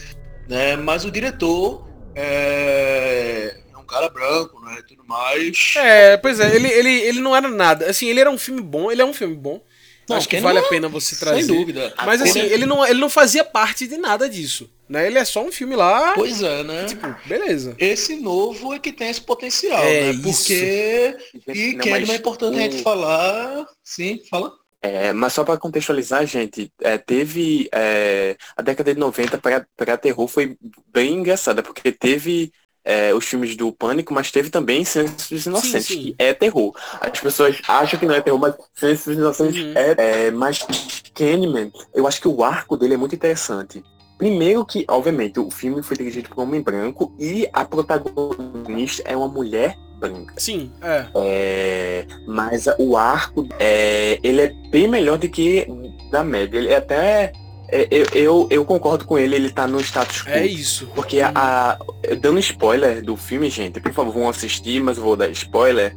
[0.47, 0.77] né?
[0.77, 1.85] Mas o diretor
[2.15, 3.60] é, é
[3.91, 4.77] cara branco, né?
[4.79, 5.73] e Tudo mais.
[5.77, 7.89] É, pois é, ele, ele, ele não era nada.
[7.89, 9.61] Assim, ele era um filme bom, ele é um filme bom.
[10.09, 11.43] Não, Acho que vale não- a pena você trazer.
[11.43, 11.93] Sem dúvida.
[12.05, 14.69] Mas assim, Ele- ele não, ele não fazia parte de nada disso.
[14.89, 15.07] Né?
[15.07, 16.13] Ele é só um filme lá.
[16.15, 16.83] Pois é, né?
[16.85, 17.75] Tipo, beleza.
[17.79, 20.11] Esse novo é que tem esse potencial, É né?
[20.11, 20.21] isso.
[20.43, 21.17] Porque.
[21.47, 23.65] E Não, que mas é importante a gente o- falar.
[23.83, 24.51] Sim, fala.
[24.81, 30.27] É, mas só para contextualizar, gente, é, teve é, a década de 90 para terror
[30.27, 30.57] foi
[30.91, 32.51] bem engraçada, porque teve
[32.83, 35.95] é, os filmes do Pânico, mas teve também Silêncio dos Inocentes, sim.
[36.01, 36.73] que é terror.
[36.99, 39.73] As pessoas acham que não é terror, mas Silêncio dos Inocentes Uhum.
[39.75, 40.31] é, é.
[40.31, 40.65] Mas
[41.13, 43.83] Candyman, eu acho que o arco dele é muito interessante.
[44.17, 49.17] Primeiro que, obviamente, o filme foi dirigido por um homem branco e a protagonista é
[49.17, 50.33] uma mulher branca.
[50.37, 51.05] Sim, é.
[51.15, 55.65] É, mas o arco, é, ele é bem melhor do que
[56.11, 56.57] da média.
[56.57, 57.31] Ele é até.
[57.71, 60.29] É, eu, eu, eu concordo com ele, ele tá no status quo.
[60.29, 60.87] É isso.
[60.93, 61.77] Porque a, a-
[62.19, 65.95] dando spoiler do filme, gente, por favor, vão assistir, mas eu vou dar spoiler.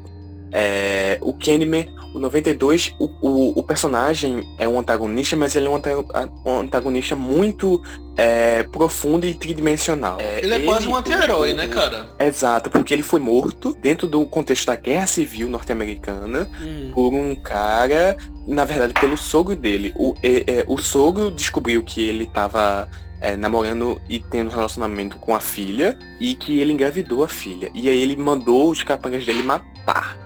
[0.56, 5.68] É, o Candyman, o 92, o, o, o personagem é um antagonista, mas ele é
[5.68, 5.82] um
[6.46, 7.82] um antagonista muito
[8.16, 10.20] é, profundo e tridimensional.
[10.20, 12.06] É, Ele é quase um anti-herói, né, cara?
[12.20, 16.92] Exato, porque ele foi morto dentro do contexto da Guerra Civil norte-americana Hum.
[16.94, 19.92] por um cara, na verdade, pelo sogro dele.
[19.96, 22.88] O, é, é, o sogro descobriu que ele estava
[23.38, 27.70] namorando e tendo um relacionamento com a filha e que ele engravidou a filha.
[27.72, 30.23] E aí ele mandou os capangas dele matar.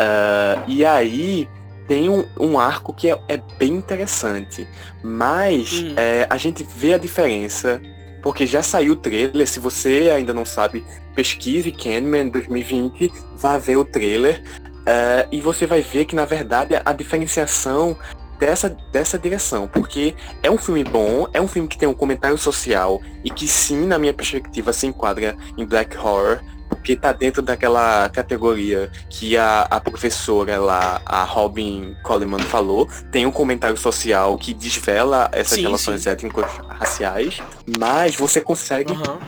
[0.00, 1.48] Ah, e aí
[1.88, 4.68] tem um, um arco que é, é bem interessante.
[5.02, 5.94] Mas Hum.
[5.96, 7.80] é, a gente vê a diferença.
[8.22, 10.84] Porque já saiu o trailer, se você ainda não sabe,
[11.14, 14.42] pesquise Candyman 2020, vá ver o trailer.
[14.84, 17.96] É, e você vai ver que na verdade a diferenciação
[18.38, 22.36] dessa, dessa direção, porque é um filme bom, é um filme que tem um comentário
[22.38, 27.42] social e que sim, na minha perspectiva, se enquadra em black horror, porque tá dentro
[27.42, 34.36] daquela categoria que a, a professora lá, a Robin Coleman falou, tem um comentário social
[34.36, 37.42] que desvela essas Sim, relações étnico-raciais,
[37.78, 39.18] mas você consegue Aham.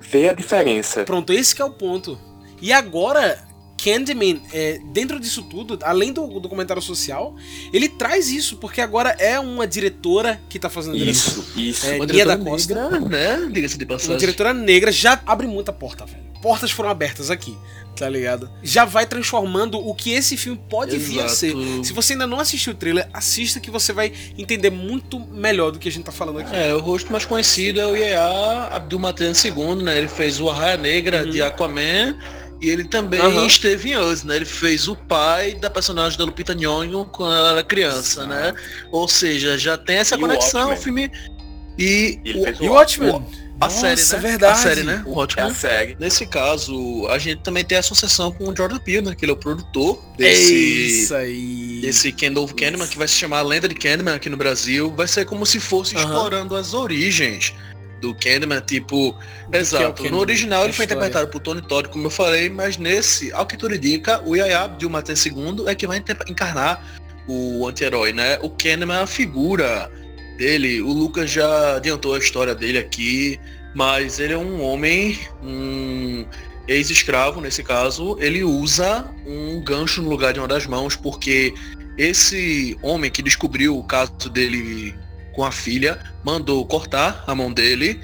[0.00, 1.04] ver a diferença.
[1.04, 2.18] Pronto, esse que é o ponto.
[2.60, 3.38] E agora,
[3.82, 7.34] Candyman, é, dentro disso tudo, além do documentário social,
[7.72, 10.96] ele traz isso, porque agora é uma diretora que tá fazendo.
[10.96, 11.86] Isso, isso.
[11.86, 12.74] É, Uma da diretora Costa.
[12.74, 13.48] negra, né?
[13.50, 14.16] Diga-se de Uma passagem.
[14.18, 16.22] diretora negra já abre muita porta, velho.
[16.42, 17.56] Portas foram abertas aqui,
[17.94, 18.50] tá ligado?
[18.64, 21.36] Já vai transformando o que esse filme pode vir a Exato.
[21.36, 21.54] ser.
[21.84, 25.78] Se você ainda não assistiu o trailer, assista que você vai entender muito melhor do
[25.78, 26.54] que a gente tá falando aqui.
[26.54, 29.98] É, o rosto mais conhecido é o Yaya Abdul-Mateen II, né?
[29.98, 31.30] Ele fez o Arraia Negra Uhum.
[31.30, 32.16] de Aquaman
[32.62, 33.44] e ele também Aham.
[33.46, 34.36] esteve em Us, né?
[34.36, 38.54] Ele fez o pai da personagem da Lupita Nyong'o quando ela era criança, né?
[38.92, 41.08] Ou seja, já tem essa E o conexão, o Watchmen.
[41.08, 41.32] filme...
[41.78, 43.26] E, E o- E o Watchmen?
[43.60, 44.28] a Nossa, série, né?
[44.30, 44.52] verdade.
[44.52, 45.02] A série, né?
[45.06, 45.50] O É Watchmen.
[45.50, 45.96] a série.
[45.98, 49.14] Nesse caso, a gente também tem a associação com o Jordan Peele, né?
[49.14, 50.54] Que ele é o produtor É desse...
[51.02, 51.80] isso aí.
[51.84, 55.08] Esse Kendall Candyman, que vai se chamar A Lenda de Candyman aqui no Brasil, vai
[55.08, 56.04] ser como se fosse Aham.
[56.04, 57.54] explorando as origens
[58.02, 59.16] do Candyman, tipo...
[59.52, 59.94] é exato.
[59.94, 63.46] Candyman, no original ele foi interpretado por Tony Todd, como eu falei, mas nesse, ao
[63.46, 66.84] que tudo indica, o Yaya Abdul-Mateen II é que vai encarnar
[67.28, 68.38] o anti-herói, né?
[68.42, 69.90] O Candyman é a figura
[70.36, 73.38] dele, o Lucas já adiantou a história dele aqui,
[73.72, 76.26] mas ele é um homem, um
[76.66, 81.54] ex-escravo nesse caso, ele usa um gancho no lugar de uma das mãos, porque
[81.96, 84.94] esse homem que descobriu o caso dele
[85.34, 88.00] com a filha mandou cortar a mão dele,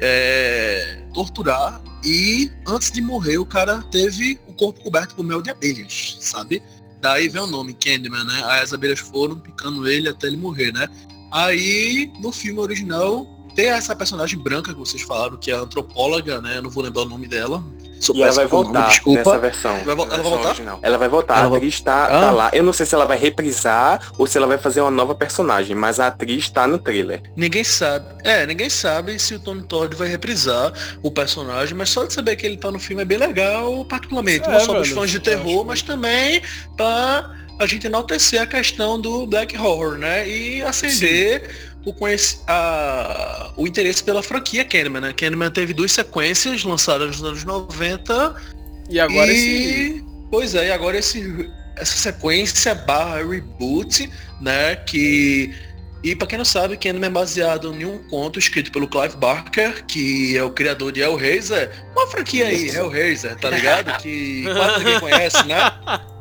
[0.00, 5.50] é, torturar e antes de morrer o cara teve o corpo coberto por mel de
[5.50, 6.62] abelhas, sabe?
[7.00, 8.42] Daí vem o nome Candyman, né?
[8.46, 10.88] Aí as abelhas foram picando ele até ele morrer, né?
[11.32, 16.40] Aí no filme original tem essa personagem branca que vocês falaram, que é a antropóloga,
[16.40, 16.58] né?
[16.58, 17.64] Eu não vou lembrar o nome dela.
[17.98, 19.18] Sou E ela vai nome, voltar desculpa.
[19.24, 19.72] nessa versão.
[19.72, 20.48] Vai ela vai voltar?
[20.48, 20.78] original.
[20.82, 22.08] Ela vai voltar, Ela a vai- atriz tá, Ah.
[22.20, 22.50] tá lá.
[22.52, 25.74] Eu não sei se ela vai reprisar ou se ela vai fazer uma nova personagem,
[25.74, 27.22] mas a atriz tá no trailer.
[27.34, 28.04] Ninguém sabe.
[28.22, 32.36] É, ninguém sabe se o Tony Todd vai reprisar o personagem, mas só de saber
[32.36, 34.46] que ele tá no filme é bem legal, particularmente.
[34.46, 36.42] É, não só dos velho, fãs de terror, mas também
[36.76, 40.28] pra a gente enaltecer a questão do Black Horror, né?
[40.28, 41.48] E acender
[41.86, 41.94] o,
[42.48, 45.12] a- o interesse pela franquia Candyman, né?
[45.12, 48.34] Candyman teve duas sequências lançadas nos anos 90
[48.90, 49.34] E agora e...
[49.34, 50.04] esse.
[50.30, 54.10] Pois é, e agora esse, essa sequência barra reboot,
[54.40, 54.74] né?
[54.76, 55.54] Que
[56.02, 59.84] E para quem não sabe, Candyman é baseado em um conto escrito pelo Clive Barker,
[59.86, 61.70] que é o criador de Hellraiser.
[61.96, 63.96] Uma franquia aí, Hellraiser, tá ligado?
[64.02, 65.56] Que quase ninguém conhece, né?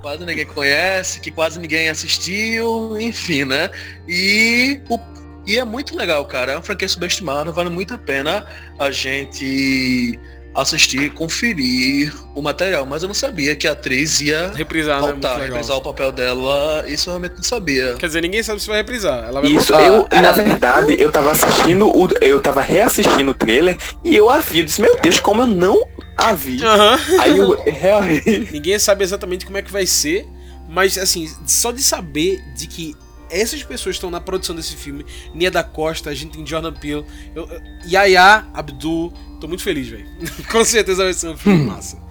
[0.01, 3.71] Quase ninguém conhece, que quase ninguém assistiu, enfim, né?
[4.07, 4.99] E o
[5.45, 6.53] e é muito legal, cara.
[6.53, 8.45] É uma franquia subestimada, vale muito a pena
[8.79, 10.19] a gente
[10.55, 15.11] assistir, conferir o material, mas eu não sabia que a atriz ia reprisar, né?
[15.11, 15.47] voltar, né?
[15.47, 17.95] reprisar o papel dela, isso eu realmente não sabia.
[17.95, 19.25] Quer dizer, ninguém sabe se vai reprisar.
[19.25, 19.85] Ela vai isso, voltar.
[19.85, 24.39] eu, na verdade, eu tava assistindo o, eu tava reassistindo o trailer e eu a
[24.39, 25.85] vi, eu disse, meu Deus, como eu não
[26.15, 26.61] a vi.
[26.63, 27.19] Uhum.
[27.19, 28.47] Aí eu realmente...
[28.51, 30.25] Ninguém sabe exatamente como é que vai ser,
[30.69, 32.95] mas assim, só de saber de que
[33.29, 35.05] essas pessoas estão na produção desse filme.
[35.33, 37.05] Nia da Costa, a gente tem Jordan Peele,
[37.35, 39.13] eu, eu, Yaya Abdul.
[39.39, 40.05] Tô muito feliz, velho.
[40.51, 41.65] Com certeza vai ser um filme hum.
[41.65, 42.03] massa.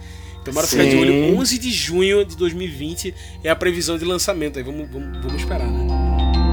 [0.43, 1.37] Então bora ficar de olho.
[1.39, 4.59] 11 de junho de 2020 é a previsão de lançamento.
[4.59, 6.43] Aí vamos, vamos, vamos esperar, né?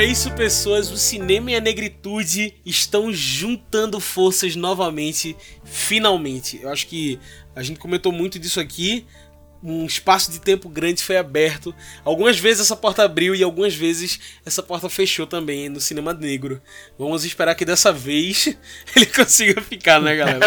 [0.00, 0.90] É isso, pessoas.
[0.90, 6.58] O cinema e a negritude estão juntando forças novamente, finalmente.
[6.62, 7.20] Eu acho que
[7.54, 9.04] a gente comentou muito disso aqui.
[9.62, 11.74] Um espaço de tempo grande foi aberto.
[12.02, 16.62] Algumas vezes essa porta abriu e algumas vezes essa porta fechou também no cinema negro.
[16.98, 18.56] Vamos esperar que dessa vez
[18.96, 20.40] ele consiga ficar, né, galera?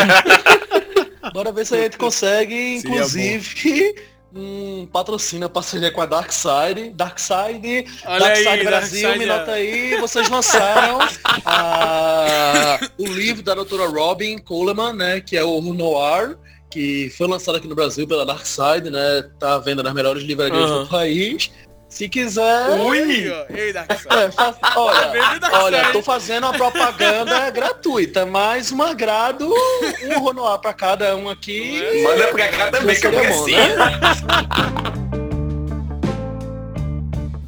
[1.31, 3.93] Bora ver se a gente consegue, inclusive
[4.35, 6.89] um patrocina parceria com a Darkside.
[6.91, 9.97] Darkside, Olha Darkside aí, Brasil, Darkside, me nota aí.
[9.99, 10.99] Vocês lançaram
[11.45, 15.21] a, o livro da doutora Robin Coleman, né?
[15.21, 16.37] Que é o Noir,
[16.71, 19.23] que foi lançado aqui no Brasil pela Darkside, né?
[19.39, 20.83] Tá vendo nas melhores livrarias uhum.
[20.83, 21.51] do país.
[21.93, 22.71] Se quiser.
[22.71, 23.31] Ui!
[23.55, 24.55] Ei, é, faz...
[24.75, 29.53] olha, olha, tô fazendo uma propaganda gratuita, mais um agrado,
[30.03, 31.83] um Ronoir pra cada um aqui.
[32.01, 34.89] Manda pra cá também, que eu bom, né?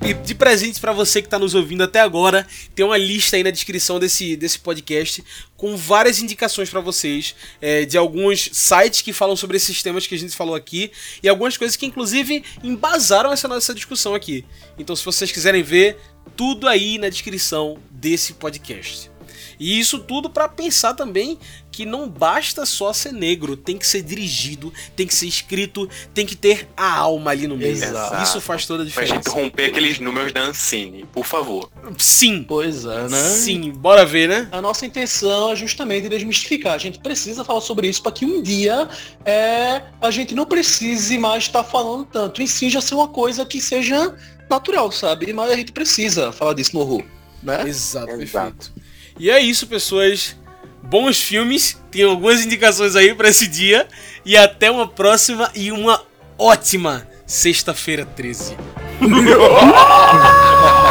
[0.06, 2.46] E de presentes para você que está nos ouvindo até agora,
[2.76, 5.24] tem uma lista aí na descrição desse, desse podcast
[5.58, 10.14] com várias indicações para vocês é, de alguns sites que falam sobre esses temas que
[10.14, 10.92] a gente falou aqui
[11.24, 14.46] e algumas coisas que inclusive embasaram essa nossa discussão aqui.
[14.78, 15.98] Então, se vocês quiserem ver,
[16.36, 19.15] tudo aí na descrição desse podcast.
[19.60, 21.38] E isso tudo para pensar também
[21.76, 26.26] que não basta só ser negro, tem que ser dirigido, tem que ser escrito, tem
[26.26, 27.74] que ter a alma ali no meio.
[27.74, 28.24] Exato.
[28.24, 29.16] Isso faz toda a diferença.
[29.16, 31.70] Pra gente romper aqueles números da Ancine, por favor.
[31.98, 32.46] Sim.
[32.48, 33.22] Pois é, né?
[33.30, 34.48] Sim, bora ver, né?
[34.54, 36.74] A nossa intenção é justamente desmistificar.
[36.74, 38.88] A gente precisa falar sobre isso para que um dia
[39.26, 42.42] é, a gente não precise mais estar tá falando tanto.
[42.42, 44.16] Em si já ser uma coisa que seja
[44.50, 45.34] natural, sabe?
[45.34, 47.04] Mas a gente precisa falar disso no horror.
[47.44, 47.68] Né?
[47.68, 48.18] Exato, Exato.
[48.18, 48.95] perfeito.
[49.20, 50.36] E é isso, pessoas.
[50.84, 51.78] Bons filmes.
[51.92, 53.88] Tem algumas indicações aí para esse dia.
[54.26, 56.02] E até uma próxima e uma
[56.38, 58.56] ótima sexta-feira 13.